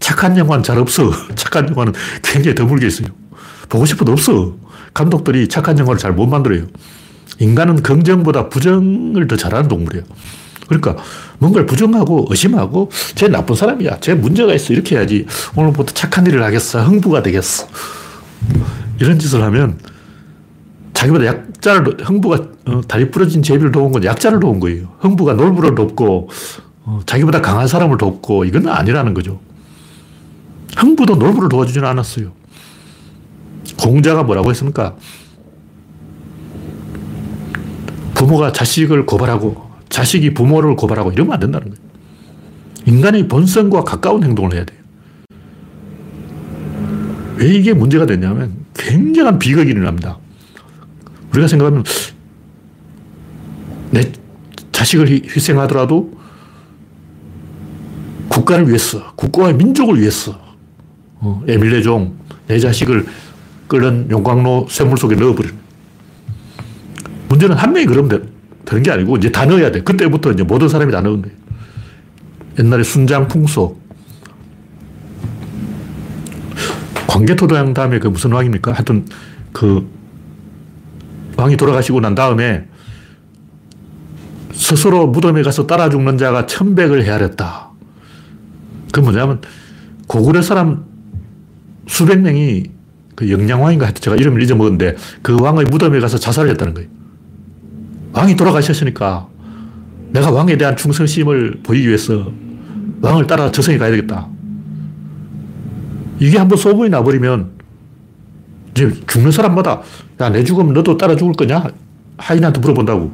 [0.00, 1.10] 착한 영화는 잘 없어.
[1.34, 3.08] 착한 영화는 굉장히 드물게 있어요.
[3.68, 4.54] 보고 싶어도 없어.
[4.94, 6.66] 감독들이 착한 영화를 잘 못 만들어요.
[7.38, 10.04] 인간은 긍정보다 부정을 더 잘하는 동물이에요.
[10.66, 10.96] 그러니까
[11.38, 14.00] 뭔가를 부정하고 의심하고 쟤 나쁜 사람이야.
[14.00, 14.72] 쟤 문제가 있어.
[14.72, 15.26] 이렇게 해야지.
[15.54, 16.82] 오늘부터 착한 일을 하겠어.
[16.82, 17.66] 흥부가 되겠어.
[19.00, 19.78] 이런 짓을 하면
[20.98, 24.88] 자기보다 약자를, 흥부가 어, 다리 부러진 제비를 도운 건 약자를 도운 거예요.
[24.98, 26.28] 흥부가 놀부를 돕고,
[26.82, 29.38] 어, 자기보다 강한 사람을 돕고 이건 아니라는 거죠.
[30.76, 32.32] 흥부도 놀부를 도와주지는 않았어요.
[33.80, 34.96] 공자가 뭐라고 했습니까?
[38.14, 41.88] 부모가 자식을 고발하고 자식이 부모를 고발하고 이러면 안 된다는 거예요.
[42.86, 44.78] 인간의 본성과 가까운 행동을 해야 돼요.
[47.36, 50.18] 왜 이게 문제가 됐냐면 굉장한 비극이 일어납니다.
[51.30, 51.84] 우리가 생각하면
[53.90, 54.12] 내
[54.72, 56.18] 자식을 희생하더라도
[58.28, 60.38] 국가를 위해서, 국가와 민족을 위해서,
[61.16, 62.14] 어, 에밀레종,
[62.46, 63.06] 내 자식을
[63.66, 65.56] 끓는 용광로 쇠물 속에 넣어버리는.
[67.28, 68.22] 문제는 한 명이 그러면 되,
[68.64, 69.82] 되는 게 아니고 이제 다 넣어야 돼.
[69.82, 71.36] 그때부터 이제 모든 사람이 다 넣은 거예요.
[72.58, 73.76] 옛날에 순장풍소.
[77.06, 78.72] 광개토당 다음에 그 무슨 왕입니까?
[78.72, 79.06] 하여튼
[79.52, 79.88] 그
[81.38, 82.66] 왕이 돌아가시고 난 다음에
[84.52, 87.70] 스스로 무덤에 가서 따라 죽는 자가 천백을 헤아렸다.
[88.92, 89.40] 그 뭐냐면
[90.08, 90.84] 고구려 사람
[91.86, 92.64] 수백 명이
[93.14, 96.88] 그 영양왕인가 하여튼 제가 이름을 잊어먹었는데 그 왕의 무덤에 가서 자살을 했다는 거예요.
[98.14, 99.28] 왕이 돌아가셨으니까
[100.10, 102.32] 내가 왕에 대한 충성심을 보이기 위해서
[103.00, 104.26] 왕을 따라 저승에 가야 되겠다.
[106.18, 107.57] 이게 한번 소문이 나버리면
[108.72, 109.82] 이제 죽는 사람마다
[110.20, 111.64] 야, 내 죽으면 너도 따라 죽을 거냐?
[112.18, 113.12] 하인한테 물어본다고.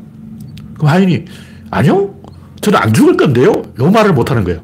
[0.74, 1.24] 그럼 하인이
[1.70, 2.14] 아니요.
[2.60, 3.62] 저는 안 죽을 건데요.
[3.78, 4.60] 요 말을 못 하는 거예요.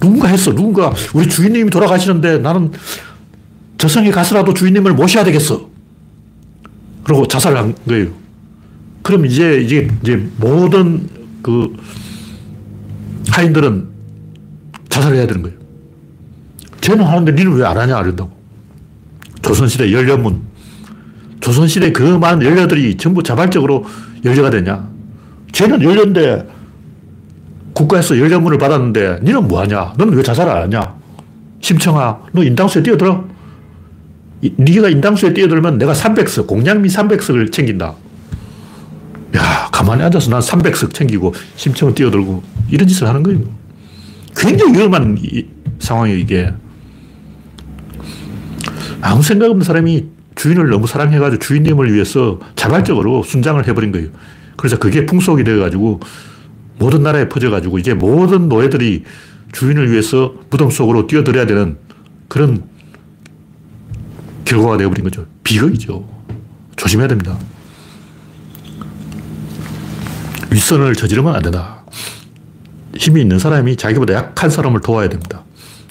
[0.00, 0.54] 누군가 했어.
[0.54, 2.70] 누군가 우리 주인님이 돌아가시는데 나는
[3.78, 5.68] 저승에 가서라도 주인님을 모셔야 되겠어.
[7.02, 8.08] 그러고 자살한 거예요.
[9.02, 11.08] 그럼 이제 이제 이제 모든
[11.42, 11.74] 그
[13.30, 13.88] 하인들은
[14.88, 15.56] 자살해야 되는 거예요.
[16.80, 18.30] 쟤는 하는데 니는 왜 안 하냐 이런다고.
[19.44, 20.42] 조선시대 열려문.
[21.40, 23.84] 조선시대 그 많은 열려들이 전부 자발적으로
[24.24, 24.88] 열려가 되냐.
[25.52, 26.48] 쟤는 열려인데
[27.74, 29.92] 국가에서 열려문을 받았는데 니는 뭐 하냐?
[29.96, 30.94] 너는 왜 자살 안 하냐?
[31.60, 33.24] 심청아, 너 인당수에 뛰어들어?
[34.40, 37.94] 네가 인당수에 뛰어들면 내가 300석, 공양미 300석을 챙긴다.
[39.36, 43.40] 야, 가만히 앉아서 난 300석 챙기고 심청은 뛰어들고 이런 짓을 하는 거예요.
[44.36, 45.18] 굉장히 위험한
[45.78, 46.52] 상황이에요, 이게.
[49.04, 54.08] 아무 생각 없는 사람이 주인을 너무 사랑해가지고 주인님을 위해서 자발적으로 순장을 해버린 거예요.
[54.56, 56.00] 그래서 그게 풍속이 되어가지고
[56.78, 59.04] 모든 나라에 퍼져가지고 이제 모든 노예들이
[59.52, 61.76] 주인을 위해서 무덤 속으로 뛰어들어야 되는
[62.28, 62.64] 그런
[64.46, 65.26] 결과가 되어버린 거죠.
[65.44, 66.08] 비극이죠.
[66.76, 67.38] 조심해야 됩니다.
[70.50, 71.84] 윗선을 저지르면 안 된다.
[72.96, 75.44] 힘이 있는 사람이 자기보다 약한 사람을 도와야 됩니다.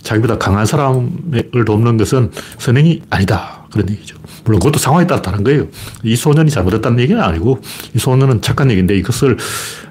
[0.03, 3.65] 자기보다 강한 사람을 돕는 것은 선행이 아니다.
[3.71, 4.17] 그런 얘기죠.
[4.43, 5.67] 물론 그것도 상황에 따라 다른 거예요.
[6.03, 7.59] 이 소년이 잘못했다는 얘기는 아니고
[7.95, 9.37] 이 소년은 착한 얘기인데 이것을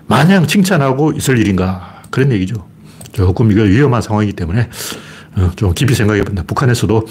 [0.07, 2.67] 마냥 칭찬하고 있을 일인가 그런 얘기죠.
[3.13, 4.69] 조금 이거 위험한 상황이기 때문에
[5.37, 6.45] 어, 좀 깊이 생각해 본다.
[6.47, 7.07] 북한에서도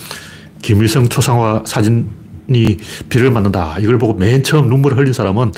[0.62, 2.78] 김일성 초상화 사진이
[3.10, 3.78] 비를 맞는다.
[3.80, 5.52] 이걸 보고 맨 처음 눈물을 흘린 사람은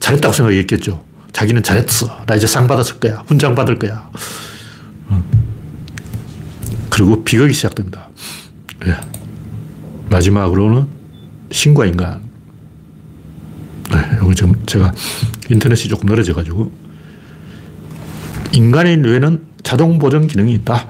[0.00, 1.04] 잘했다고 생각했겠죠.
[1.32, 2.24] 자기는 잘했어.
[2.26, 3.22] 나 이제 상 받았을 거야.
[3.26, 4.08] 훈장 받을 거야.
[6.96, 7.04] 어.
[7.04, 8.08] 그리고 비극이 시작됩니다.
[8.80, 8.94] 네.
[10.08, 10.86] 마지막으로는
[11.50, 12.22] 신과 인간.
[13.90, 14.92] 네, 여기 지금 제가
[15.50, 16.72] 인터넷이 조금 늘어져가지고
[18.52, 20.88] 인간의 뇌는 자동 보정 기능이 있다.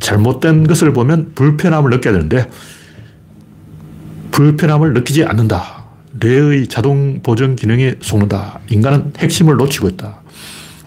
[0.00, 2.50] 잘못된 것을 보면 불편함을 느껴야 되는데
[4.32, 5.84] 불편함을 느끼지 않는다.
[6.12, 8.60] 뇌의 자동 보정 기능에 속는다.
[8.68, 10.23] 인간은 핵심을 놓치고 있다.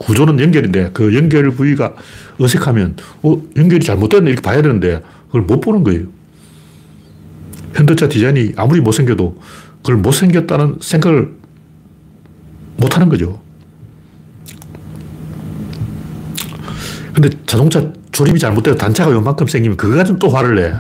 [0.07, 1.93] 구조는 연결인데 그 연결 부위가
[2.39, 6.05] 어색하면 어, 연결이 잘못됐네 이렇게 봐야 되는데 그걸 못 보는 거예요.
[7.73, 9.37] 현대차 디자인이 아무리 못생겨도
[9.77, 11.33] 그걸 못생겼다는 생각을
[12.77, 13.41] 못 하는 거죠.
[17.13, 20.73] 근데 자동차 조립이 잘못돼서 단차가 요만큼 생기면 그거 가지고 또 화를 내.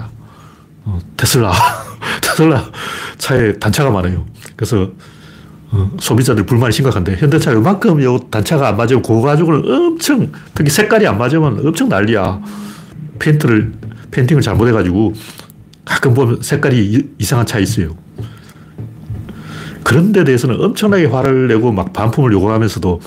[0.85, 1.51] 어, 테슬라.
[2.23, 2.71] 테슬라
[3.17, 4.25] 차에 단차가 많아요.
[4.55, 4.91] 그래서 어,
[5.99, 11.65] 소비자들 불만이 심각한데 현대차 요만큼 요 단차가 안 맞으면 가지고는 엄청 특히 색깔이 안 맞으면
[11.65, 12.41] 엄청 난리야.
[13.19, 13.73] 페인트를
[14.11, 15.13] 페인팅을 잘못해가지고
[15.83, 17.95] 가끔 보면 색깔이 이상한 차 있어요.
[19.83, 22.99] 그런 데 대해서는 엄청나게 화를 내고 막 반품을 요구하면서도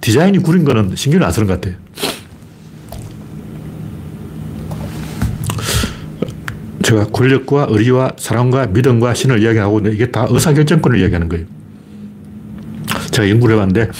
[0.00, 1.76] 디자인이 구린 거는 신경을 안 쓰는 것 같아요.
[6.82, 11.46] 제가 권력과 의리와 사랑과 믿음과 신을 이야기하고 이게 다 의사결정권을 이야기하는 거예요.
[13.12, 13.90] 제가 연구를 해봤는데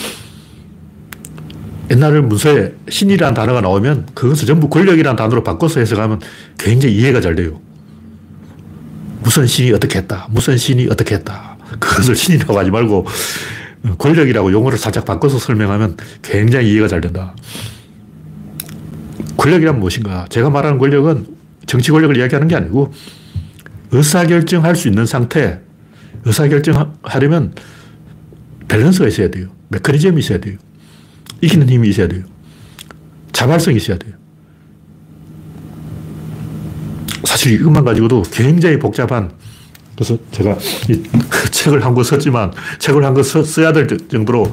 [1.91, 6.19] 옛날 문서에 신이라는 단어가 나오면 그것을 전부 권력이라는 단어로 바꿔서 해석하면
[6.57, 7.61] 굉장히 이해가 잘 돼요.
[9.21, 10.27] 무슨 신이 어떻게 했다.
[10.31, 11.55] 무슨 신이 어떻게 했다.
[11.79, 13.05] 그것을 신이라고 하지 말고
[13.97, 17.35] 권력이라고 용어를 살짝 바꿔서 설명하면 굉장히 이해가 잘 된다.
[19.37, 20.25] 권력이란 무엇인가?
[20.29, 21.27] 제가 말하는 권력은
[21.65, 22.93] 정치 권력을 이야기하는 게 아니고
[23.91, 25.59] 의사결정할 수 있는 상태,
[26.25, 27.53] 의사결정하려면
[28.67, 29.47] 밸런스가 있어야 돼요.
[29.69, 30.57] 메커니즘이 있어야 돼요.
[31.41, 32.23] 이기는 힘이 있어야 돼요.
[33.31, 34.13] 자발성이 있어야 돼요.
[37.25, 39.31] 사실 이것만 가지고도 굉장히 복잡한
[39.95, 40.57] 그래서 제가
[40.89, 41.03] 이
[41.51, 44.51] 책을 한 권 썼지만 책을 한 권 써야 될 정도로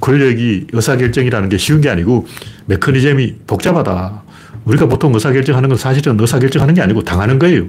[0.00, 2.26] 권력이 의사결정이라는 게 쉬운 게 아니고
[2.66, 4.22] 메커니즘이 복잡하다.
[4.64, 7.66] 우리가 보통 의사결정하는 건 사실은 의사결정하는 게 아니고 당하는 거예요.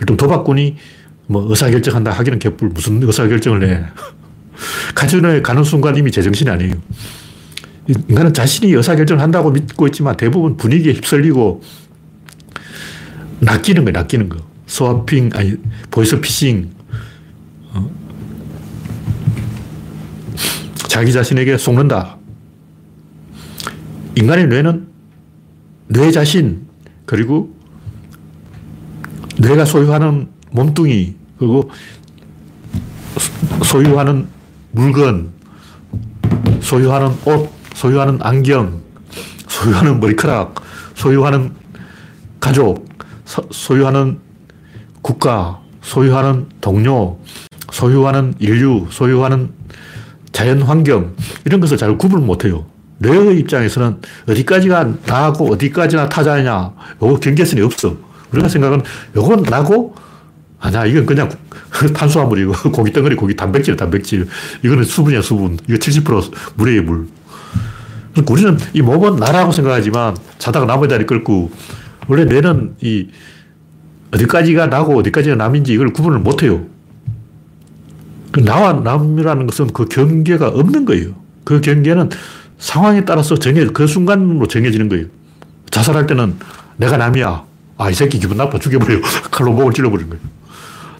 [0.00, 0.76] 일단 도박꾼이
[1.28, 3.84] 뭐 의사결정한다 하기는 개뿔 무슨 의사결정을 해.
[4.94, 6.74] 카지노에 가는 순간 이미 제정신이 아니에요.
[8.08, 11.62] 인간은 자신이 의사결정을 한다고 믿고 있지만 대부분 분위기에 휩쓸리고
[13.40, 14.38] 낚이는 거예요, 낚이는 거.
[14.66, 15.54] 스와핑, 아니,
[15.90, 16.70] 보이스 피싱.
[17.72, 17.90] 어?
[20.88, 22.16] 자기 자신에게 속는다.
[24.16, 24.88] 인간의 뇌는
[25.88, 26.66] 뇌 자신,
[27.04, 27.54] 그리고
[29.38, 31.70] 뇌가 소유하는 몸뚱이, 그리고
[33.62, 34.26] 소유하는
[34.76, 35.30] 물건,
[36.60, 38.82] 소유하는 옷, 소유하는 안경,
[39.48, 40.54] 소유하는 머리카락,
[40.94, 41.54] 소유하는
[42.38, 42.86] 가족,
[43.24, 44.18] 소유하는
[45.00, 47.18] 국가, 소유하는 동료,
[47.72, 49.50] 소유하는 인류, 소유하는
[50.32, 51.14] 자연 환경,
[51.46, 52.66] 이런 것을 잘 구분을 못해요.
[52.98, 57.96] 뇌의 입장에서는 어디까지가 나하고 어디까지나 타자냐, 요거 경계선이 없어.
[58.30, 58.82] 우리가 생각은
[59.16, 59.94] 요건 나고,
[60.66, 61.30] 아니야, 이건 그냥
[61.94, 64.26] 탄수화물이고, 고기 덩어리, 고기 단백질, 단백질.
[64.64, 65.58] 이거는 수분이야, 수분.
[65.68, 67.06] 이거 70% 물이에요, 물.
[68.12, 71.50] 그러니까 우리는 이 몸은 나라고 생각하지만 자다가 나무 다리 끌고,
[72.08, 73.08] 원래 뇌는 이
[74.12, 76.66] 어디까지가 나고 어디까지가 남인지 이걸 구분을 못 해요.
[78.32, 81.14] 그 나와 남이라는 것은 그 경계가 없는 거예요.
[81.44, 82.10] 그 경계는
[82.58, 85.06] 상황에 따라서 정해, 그 순간으로 정해지는 거예요.
[85.70, 86.36] 자살할 때는
[86.76, 87.44] 내가 남이야.
[87.78, 89.00] 아, 이 새끼 기분 나빠 죽여버려.
[89.30, 90.24] 칼로 목을 찔러버리는 거예요.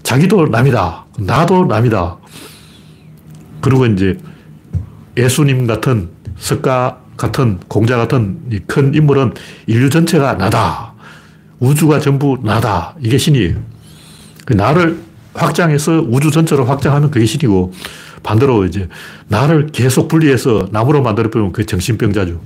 [0.06, 1.04] 자기도 남이다.
[1.18, 2.16] 나도 남이다.
[3.60, 4.16] 그리고 이제
[5.16, 8.38] 예수님 같은 석가 같은 공자 같은
[8.68, 9.34] 큰 인물은
[9.66, 10.92] 인류 전체가 나다.
[11.58, 12.94] 우주가 전부 나다.
[13.00, 13.56] 이게 신이에요.
[14.44, 15.02] 그 나를
[15.34, 17.72] 확장해서 우주 전체로 확장하면 그게 신이고
[18.22, 18.88] 반대로 이제
[19.26, 22.40] 나를 계속 분리해서 나무로 만들어버리면 그게 정신병자죠.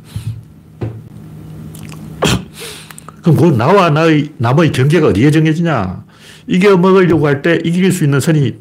[3.21, 6.09] 그럼 그 나와 나의, 남의 경계가 어디에 정해지냐?
[6.51, 8.57] 이겨 먹으려고 할 때 이길 수 있는 선이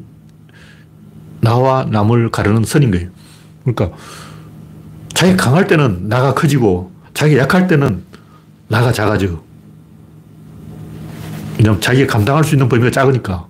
[1.40, 3.08] 나와 남을 가르는 선인 거예요.
[3.64, 3.96] 그러니까
[5.12, 8.02] 자기 강할 때는 나가 커지고 자기 약할 때는
[8.68, 9.42] 나가 작아져.
[11.58, 13.46] 왜냐면 자기가 감당할 수 있는 범위가 작으니까.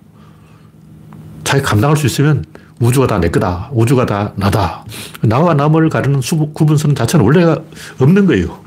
[1.43, 2.43] 자기가 감당할 수 있으면
[2.79, 3.69] 우주가 다 내 거다.
[3.73, 4.83] 우주가 다 나다.
[5.21, 6.21] 나와 남을 가르는
[6.53, 7.59] 구분선 자체는 원래가
[7.99, 8.59] 없는 거예요.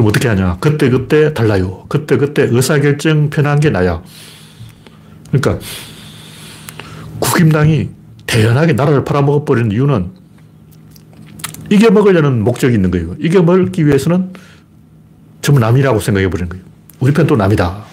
[0.00, 0.56] 그럼 어떻게 하냐.
[0.60, 1.84] 그때그때 달라요.
[1.88, 4.02] 그때 그때 의사결정 편한 게 나야.
[5.30, 5.58] 그러니까
[7.18, 7.90] 국힘당이
[8.26, 10.10] 대연하게 나라를 팔아먹어버리는 이유는
[11.70, 13.14] 이겨먹으려는 목적이 있는 거예요.
[13.20, 14.32] 이겨먹기 위해서는
[15.42, 16.64] 전부 남이라고 생각해버리는 거예요.
[17.00, 17.84] 우리 편 또 남이다.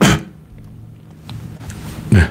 [2.10, 2.30] 네.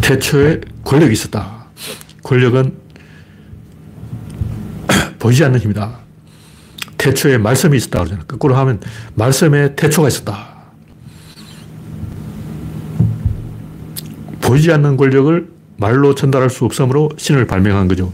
[0.00, 1.66] 태초에 권력이 있었다.
[2.22, 2.85] 권력은
[5.26, 5.98] 보이지 않는 힘이다.
[6.98, 7.98] 태초에 말씀이 있었다.
[7.98, 8.22] 그러잖아.
[8.28, 8.80] 거꾸로 하면
[9.14, 10.54] 말씀에 태초가 있었다.
[14.40, 15.48] 보이지 않는 권력을
[15.78, 18.12] 말로 전달할 수 없으므로 신을 발명한 거죠.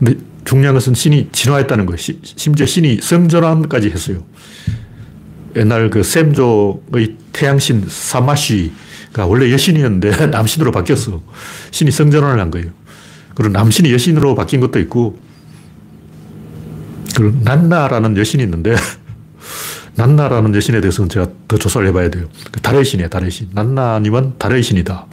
[0.00, 1.96] 근데 중요한 것은 신이 진화했다는 거예요.
[1.96, 4.24] 심지어 신이 성전환까지 했어요.
[5.54, 11.22] 옛날 그 샘조의 태양신 사마쉬가 원래 여신이었는데 남신으로 바뀌었어.
[11.70, 12.70] 신이 성전환을 한 거예요.
[13.36, 15.31] 그리고 남신이 여신으로 바뀐 것도 있고,
[17.14, 18.74] 그리고 난나라는 여신이 있는데,
[19.96, 22.26] 난나라는 여신에 대해서는 제가 더 조사를 해봐야 돼요.
[22.50, 23.48] 그 달의 신이에요, 달의 신.
[23.52, 25.06] 난나님은 달의 신이다.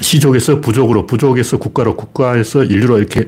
[0.00, 3.24] 시족에서 부족으로, 부족에서 국가로, 국가에서 인류로 이렇게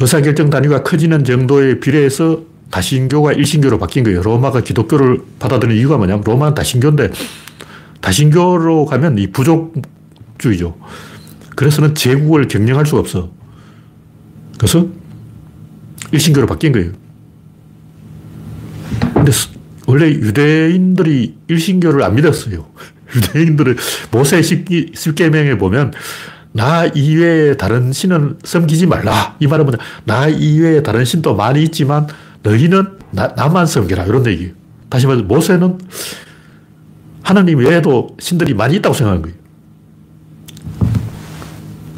[0.00, 4.22] 의사결정 단위가 커지는 정도에 비례해서 다신교가 일신교로 바뀐 거예요.
[4.22, 7.10] 로마가 기독교를 받아들이는 이유가 뭐냐면 로마는 다신교인데
[8.00, 10.76] 다신교로 가면 이 부족주의죠.
[11.54, 13.30] 그래서는 제국을 경영할 수가 없어.
[14.58, 14.88] 그래서
[16.12, 16.92] 일신교로 바뀐 거예요.
[19.14, 19.32] 근데
[19.86, 22.66] 원래 유대인들이 일신교를 안 믿었어요.
[23.14, 23.76] 유대인들은
[24.10, 25.92] 모세 십계명에 보면
[26.52, 29.36] 나 이외에 다른 신은 섬기지 말라.
[29.40, 29.78] 이 말은 뭐냐.
[30.04, 32.06] 나 이외에 다른 신도 많이 있지만
[32.42, 34.04] 너희는 나, 나만 섬겨라.
[34.04, 34.52] 이런 얘기예요.
[34.88, 35.78] 다시 말해서 모세는
[37.22, 39.43] 하나님 외에도 신들이 많이 있다고 생각한 거예요.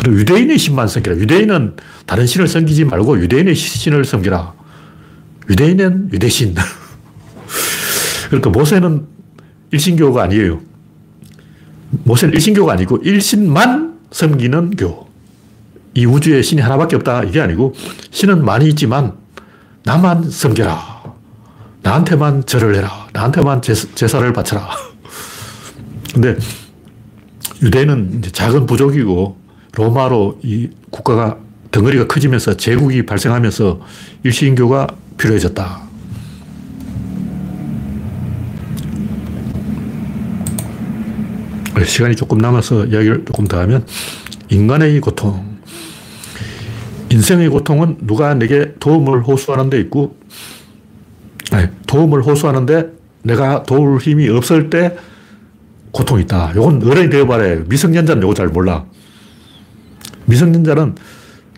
[0.07, 1.17] 그리고 유대인의 신만 섬기라.
[1.17, 1.75] 유대인은
[2.07, 4.55] 다른 신을 섬기지 말고 유대인의 신을 섬기라.
[5.51, 6.55] 유대인은 유대신.
[8.31, 9.05] 그러니까 모세는
[9.73, 10.61] 일신교가 아니에요.
[12.05, 15.09] 모세는 일신교가 아니고 일신만 섬기는 교.
[15.95, 17.25] 이 우주에 신이 하나밖에 없다.
[17.25, 17.75] 이게 아니고
[18.13, 19.15] 신은 많이 있지만
[19.83, 21.03] 나만 섬겨라.
[21.83, 23.09] 나한테만 절을 해라.
[23.13, 24.71] 나한테만 제사, 를 바쳐라.
[26.15, 26.37] 근데
[27.61, 29.46] 이제 작은 부족이고
[29.77, 31.37] 로마로 이 국가가
[31.71, 33.81] 덩어리가 커지면서 제국이 발생하면서
[34.25, 34.87] 일신교가
[35.19, 35.87] 필요해졌다.
[41.85, 43.85] 시간이 조금 남아서 이야기를 조금 더 하면
[44.49, 45.57] 인간의 고통.
[47.11, 50.17] 인생의 고통은 누가 내게 도움을 호소하는 데 있고,
[51.53, 54.97] 아니, 도움을 호소하는데 내가 도울 힘이 없을 때
[55.93, 56.53] 고통이 있다.
[56.53, 58.87] 이건 어른이 되어봐야 미성년자는 이거 잘 몰라.
[60.27, 60.95] 미성년자는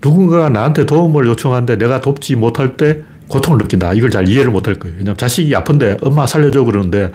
[0.02, 3.92] 누군가가 나한테 도움을 요청하는데 내가 돕지 못할 때 고통을 느낀다.
[3.92, 4.96] 이걸 잘 이해를 못할 거예요.
[4.96, 7.12] 왜냐면 자식이 아픈데 엄마 살려줘 그러는데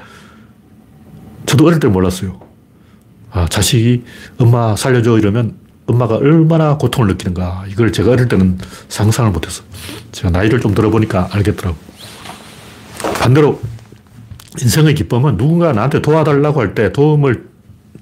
[1.45, 2.39] 저도 어릴 때 몰랐어요.
[3.31, 4.03] 아, 자식이
[4.37, 7.65] 엄마 살려줘 이러면 엄마가 얼마나 고통을 느끼는가.
[7.67, 8.57] 이걸 제가 어릴 때는
[8.89, 9.63] 상상을 못했어.
[10.11, 11.77] 제가 나이를 좀 들어보니까 알겠더라고.
[13.19, 13.59] 반대로
[14.61, 17.47] 인생의 기쁨은 누군가 나한테 도와달라고 할 때 도움을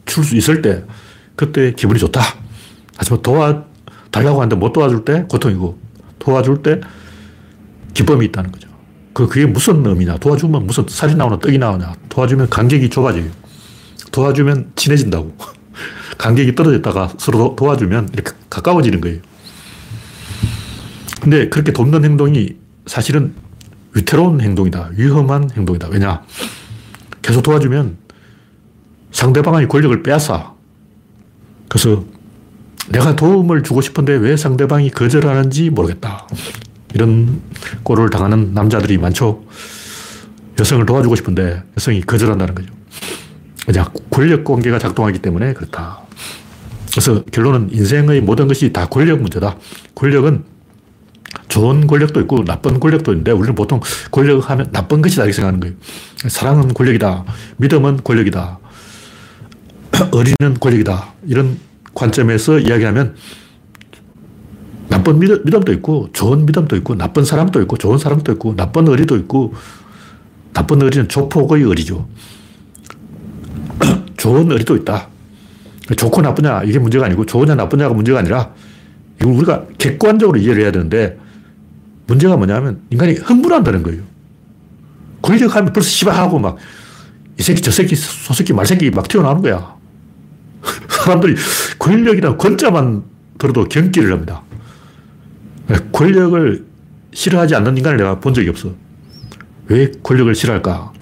[0.05, 0.83] 줄 수 있을 때
[1.35, 2.21] 그때 기분이 좋다.
[3.01, 5.79] 하지만 도와달라고 하는데 못 도와줄 때 고통이고
[6.19, 6.81] 도와줄 때
[7.95, 8.69] 기쁨이 있다는 거죠.
[9.11, 10.17] 그, 그게 무슨 의미냐.
[10.17, 11.95] 도와주면 무슨 살이 나오나 떡이 나오냐.
[12.09, 13.25] 도와주면 간격이 좁아져요.
[14.11, 15.35] 도와주면 친해진다고.
[16.19, 19.19] 간격이 떨어졌다가 서로 도와주면 이렇게 가까워지는 거예요.
[21.21, 23.33] 근데 그렇게 돕는 행동이 사실은
[23.95, 24.91] 위태로운 행동이다.
[24.95, 25.87] 위험한 행동이다.
[25.87, 26.21] 왜냐?
[27.23, 27.97] 계속 도와주면
[29.11, 30.53] 상대방의 권력을 빼앗아.
[31.67, 32.05] 그래서
[32.89, 36.27] 내가 도움을 주고 싶은데 왜 상대방이 거절하는지 모르겠다.
[36.93, 37.41] 이런
[37.83, 39.43] 꼴을 당하는 남자들이 많죠.
[40.59, 42.73] 여성을 도와주고 싶은데 여성이 거절한다는 거죠.
[43.65, 46.01] 그냥 권력 관계가 작동하기 때문에 그렇다.
[46.91, 49.57] 그래서 결론은 인생의 모든 것이 다 권력 문제다.
[49.95, 50.43] 권력은
[51.47, 53.79] 좋은 권력도 있고 나쁜 권력도 있는데 우리는 보통
[54.11, 55.75] 권력 하면 나쁜 것이다 이렇게 생각하는 거예요.
[56.27, 57.23] 사랑은 권력이다.
[57.57, 58.59] 믿음은 권력이다.
[60.11, 61.13] 어리는 권력이다.
[61.27, 61.57] 이런
[62.01, 63.15] 관점에서 이야기하면
[64.89, 69.15] 나쁜 믿음, 믿음도 있고 좋은 믿음도 있고 나쁜 사람도 있고 좋은 사람도 있고 나쁜 의리도
[69.17, 69.53] 있고
[70.53, 72.07] 나쁜 의리는 조폭의 의리죠.
[74.17, 75.07] 좋은 의리도 있다.
[75.95, 78.53] 좋고 나쁘냐 이게 문제가 아니고 좋으냐 나쁘냐가 문제가 아니라
[79.21, 81.17] 이걸 우리가 객관적으로 이해를 해야 되는데
[82.07, 84.01] 문제가 뭐냐면 인간이 흥분한다는 거예요.
[85.21, 86.57] 권력하면 벌써 시바하고 막
[87.41, 89.75] 이 새끼 저 새끼 소 새끼 말 새끼 막 튀어나오는 거야.
[91.03, 91.35] 사람들이
[91.79, 93.03] 권력이라 권자만
[93.37, 94.43] 들어도 경기를 합니다.
[95.91, 96.65] 권력을
[97.13, 98.71] 싫어하지 않는 인간을 내가 본 적이 없어.
[99.67, 100.93] 왜 권력을 싫어할까?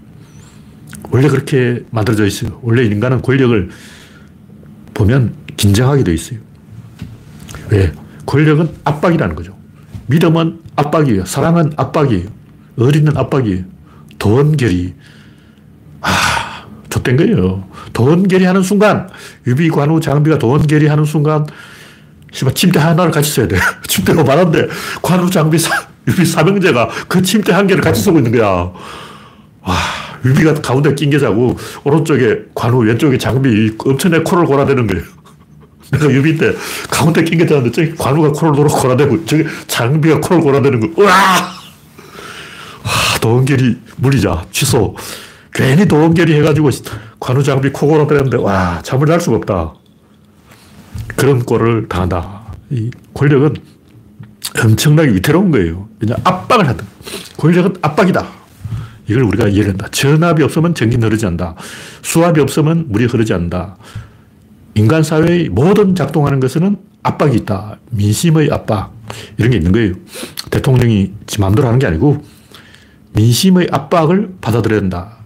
[1.12, 2.60] 원래 그렇게 만들어져 있어요.
[2.62, 3.70] 원래 인간은 권력을
[4.94, 6.40] 보면 긴장하게 돼 있어요.
[7.70, 7.92] 왜?
[8.26, 9.58] 권력은 압박이라는 거죠.
[10.08, 11.26] 믿음은 압박이에요.
[11.26, 12.28] 사랑은 압박이에요.
[12.78, 13.64] 의리는 압박이에요.
[14.18, 14.94] 도원결의.
[16.02, 17.69] 아, 좆된 거예요.
[17.94, 19.10] 도원결의 하는 순간,
[19.48, 21.46] 유비, 관우, 장비가 도원결의 하는 순간,
[22.32, 23.58] 씨발, 침대 하나를 같이 써야 돼.
[23.88, 24.68] 침대가 많은데,
[25.02, 25.72] 관우, 장비, 사,
[26.08, 28.72] 유비 삼형제가 그 침대 한 개를 같이 쓰고 있는 거야.
[29.62, 29.76] 와,
[30.26, 35.04] 유비가 가운데 낑겨 자고, 오른쪽에 관우, 왼쪽에 장비, 엄청나게 코를 골아대는 거예요.
[35.92, 36.54] 내가 유비 때
[36.90, 41.04] 가운데 낑겨 자는데, 저기 관우가 코를 돌아 골아대고, 저기 장비가 코를 골아대는 거.
[41.04, 41.12] 와,
[43.22, 44.46] 도원결이 물리자.
[44.52, 44.96] 취소.
[45.54, 46.70] 괜히 도원결이 해가지고
[47.20, 49.74] 관우 장비 코 골아대는데, 와, 잠을 잘 수가 없다.
[51.16, 52.44] 그런 꼴을 당한다.
[52.70, 53.56] 이 권력은
[54.64, 55.88] 엄청나게 위태로운 거예요.
[56.00, 56.86] 왜냐 압박을 한다.
[57.38, 58.26] 권력은 압박이다.
[59.08, 59.88] 이걸 우리가 이해를 한다.
[59.92, 61.56] 전압이 없으면 전기는 흐르지 않는다.
[62.04, 63.78] 수압이 없으면 물이 흐르지 않는다.
[64.76, 67.80] 인간 사회의 모든 작동하는 것에는 압박이 있다.
[67.92, 68.94] 민심의 압박.
[69.38, 69.94] 이런 게 있는 거예요.
[70.52, 72.24] 대통령이 지 마음대로 하는 게 아니고
[73.14, 75.18] 민심의 압박을 받아들여야 된다.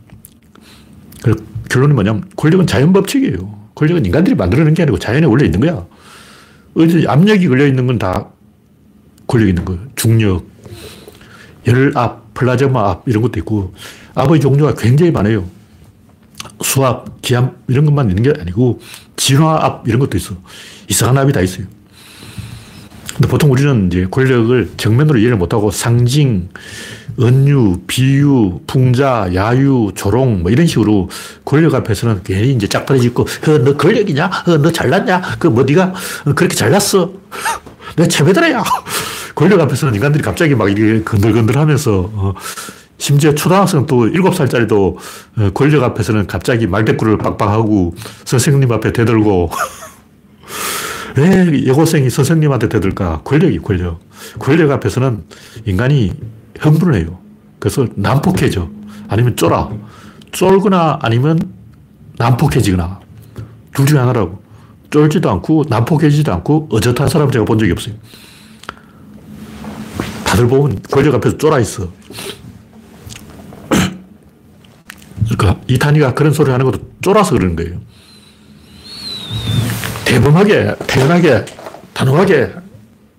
[1.74, 3.64] 결론이 뭐냐면 권력은 자연 법칙이에요.
[3.74, 5.84] 권력은 인간들이 만들어낸 게 아니고 자연에 원래 있는 거야.
[6.76, 8.28] 어디 압력이 걸려 있는 건 다
[9.26, 9.82] 권력 있는 거예요.
[9.96, 10.46] 중력,
[11.66, 13.74] 열압, 플라즈마 압 이런 것도 있고
[14.14, 15.50] 압의 종류가 굉장히 많아요.
[16.62, 18.80] 수압, 기압 이런 것만 있는 게 아니고
[19.16, 20.36] 진화압 이런 것도 있어.
[20.88, 21.66] 이상한 압이 다 있어요.
[23.16, 26.50] 근데 보통 우리는 이제 권력을 정면으로 이해를 못하고 상징,
[27.20, 31.10] 은유, 비유, 풍자, 야유, 조롱, 뭐 이런 식으로
[31.46, 34.26] 권력 앞에서는 괜히 이제 짝다리 짚고, 어, 너 권력이냐?
[34.48, 35.22] 어, 너 잘났냐?
[35.40, 35.94] 그뭐 네가
[36.36, 37.12] 그렇게 잘났어?
[37.96, 38.64] 내 최배들이야.
[39.36, 42.34] 권력 앞에서는 인간들이 갑자기 막 이게 건들건들 하면서, 어,
[42.98, 44.96] 심지어 초등학생 또 7살짜리도
[45.38, 49.50] 어, 권력 앞에서는 갑자기 말대꾸를 빡빡하고 선생님 앞에 대들고
[51.18, 53.22] 왜 여고생이 선생님한테 대들까?
[53.24, 54.00] 권력이 권력.
[54.40, 55.24] 권력 앞에서는
[55.66, 56.12] 인간이
[56.60, 57.20] 흥분을 해요.
[57.60, 58.70] 그래서 난폭해져.
[59.08, 59.70] 아니면 쫄아.
[60.32, 61.40] 쫄거나 아니면
[62.18, 63.00] 난폭해지거나.
[63.74, 64.42] 둘 중에 하나라고.
[64.90, 67.96] 쫄지도 않고 난폭해지지도 않고 어젓한 사람 제가 본 적이 없어요.
[70.24, 71.92] 다들 보면 권력 앞에서 쫄아 있어.
[75.30, 77.80] 그러니까 이탄희가 그런 소리 하는 것도 쫄아서 그러는 거예요.
[80.06, 81.46] 대범하게, 태연하게,
[81.94, 82.54] 단호하게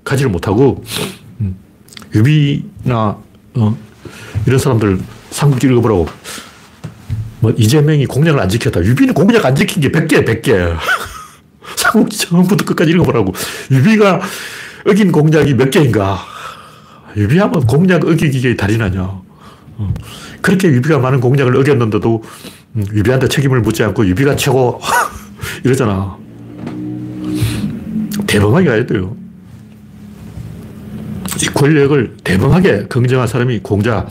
[0.04, 1.23] 가지를 못하고, 음,
[2.14, 3.16] 유비나,
[3.54, 3.76] 어,
[4.46, 5.00] 이런 사람들
[5.30, 6.08] 삼국지 읽어보라고.
[7.40, 8.82] 뭐, 이재명이 공약을 안 지켰다.
[8.82, 10.76] 유비는 공약 안 지킨 게 100개, 100개.
[11.76, 13.34] 삼국지 처음부터 끝까지 읽어보라고.
[13.70, 14.20] 유비가
[14.86, 16.18] 어긴 공약이 몇 개인가.
[17.16, 19.02] 유비하면 공약 어기기에 달인 아니야.
[19.76, 19.94] 어.
[20.40, 22.22] 그렇게 유비가 많은 공약을 어겼는데도
[22.76, 24.80] 음, 유비한테 책임을 묻지 않고 유비가 최고
[25.64, 26.16] 이러잖아.
[28.26, 29.16] 대범하게 가야 돼요.
[31.42, 34.06] 이 권력을 대범하게 긍정한 사람이 공자.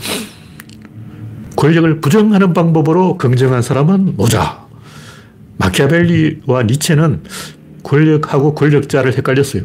[1.56, 4.66] 권력을 부정하는 방법으로 긍정한 사람은 노자.
[5.56, 7.22] 마키아벨리와 니체는
[7.82, 9.62] 권력하고 권력자를 헷갈렸어요.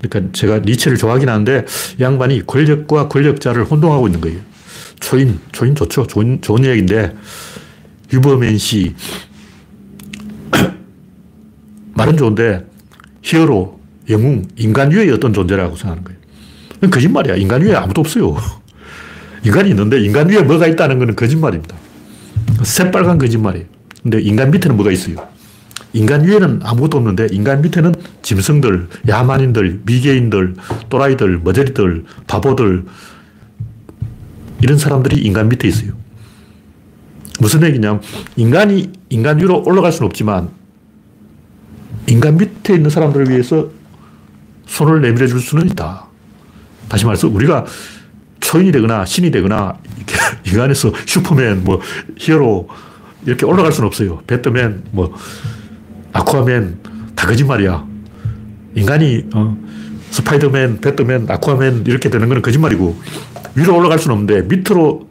[0.00, 1.64] 그러니까 제가 니체를 좋아하긴 하는데
[2.00, 4.40] 양반이 권력과 권력자를 혼동하고 있는 거예요.
[5.00, 6.06] 초인, 초인 좋죠.
[6.06, 7.14] 좋은, 좋은 얘기인데
[8.12, 8.94] 유버맨 씨
[11.94, 12.66] 말은 좋은데
[13.22, 13.80] 히어로,
[14.10, 16.23] 영웅, 인간 위의 어떤 존재라고 생각하는 거예요.
[16.90, 17.36] 거짓말이야.
[17.36, 18.36] 인간 위에 아무도 없어요.
[19.44, 21.76] 인간이 있는데 인간 위에 뭐가 있다는 것은 거짓말입니다.
[22.62, 23.66] 새빨간 거짓말이에요.
[24.02, 25.16] 근데 인간 밑에는 뭐가 있어요?
[25.92, 30.54] 인간 위에는 아무것도 없는데 인간 밑에는 짐승들, 야만인들, 미개인들,
[30.88, 32.84] 또라이들, 머저리들, 바보들
[34.60, 35.92] 이런 사람들이 인간 밑에 있어요.
[37.40, 38.00] 무슨 얘기냐면
[38.36, 40.50] 인간이 인간 위로 올라갈 수는 없지만
[42.08, 43.70] 인간 밑에 있는 사람들을 위해서
[44.66, 46.06] 손을 내밀어 줄 수는 있다.
[46.88, 47.64] 다시 말해서 우리가
[48.40, 49.78] 초인이 되거나 신이 되거나
[50.46, 51.80] 인간에서 슈퍼맨, 뭐
[52.16, 52.68] 히어로
[53.26, 54.20] 이렇게 올라갈 수는 없어요.
[54.26, 55.14] 배트맨, 뭐
[56.12, 56.78] 아쿠아맨
[57.14, 57.86] 다 거짓말이야.
[58.74, 59.56] 인간이 어,
[60.10, 62.96] 스파이더맨, 배트맨, 아쿠아맨 이렇게 되는 건 거짓말이고
[63.54, 65.08] 위로 올라갈 수는 없는데 밑으로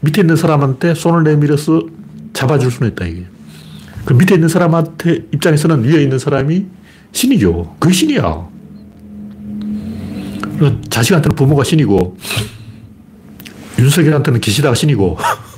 [0.00, 1.82] 밑에 있는 사람한테 손을 내밀어서
[2.32, 3.26] 잡아줄 수는 있다 이게.
[4.04, 6.66] 그 밑에 있는 사람한테 입장에서는 위에 있는 사람이
[7.12, 7.76] 신이죠.
[7.78, 8.51] 그 신이야.
[10.88, 12.16] 자식한테는 부모가 신이고,
[13.78, 15.18] 윤석열한테는 기시다가 신이고,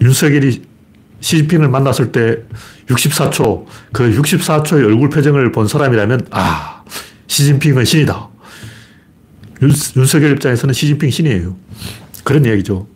[0.00, 0.62] 윤석열이
[1.20, 2.38] 시진핑을 만났을 때
[2.86, 6.82] 64초, 그 64초의 얼굴 표정을 본 사람이라면, 아,
[7.26, 8.28] 시진핑은 신이다.
[9.62, 11.56] 윤, 윤석열 입장에서는 시진핑 신이에요.
[12.24, 12.86] 그런 이야기죠.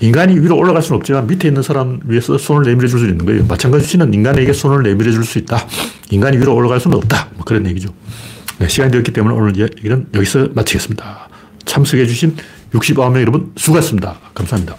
[0.00, 3.44] 인간이 위로 올라갈 수는 없지만 밑에 있는 사람 위해서 손을 내밀어 줄 수 있는 거예요.
[3.46, 5.66] 마찬가지로 신은 인간에게 손을 내밀어 줄 수 있다.
[6.10, 7.28] 인간이 위로 올라갈 수는 없다.
[7.34, 7.90] 뭐 그런 얘기죠.
[8.58, 11.28] 네, 시간이 되었기 때문에 오늘 얘기는 여기서 마치겠습니다.
[11.66, 12.34] 참석해 주신
[12.72, 14.16] 69명 여러분 수고하셨습니다.
[14.34, 14.76] 감사합니다.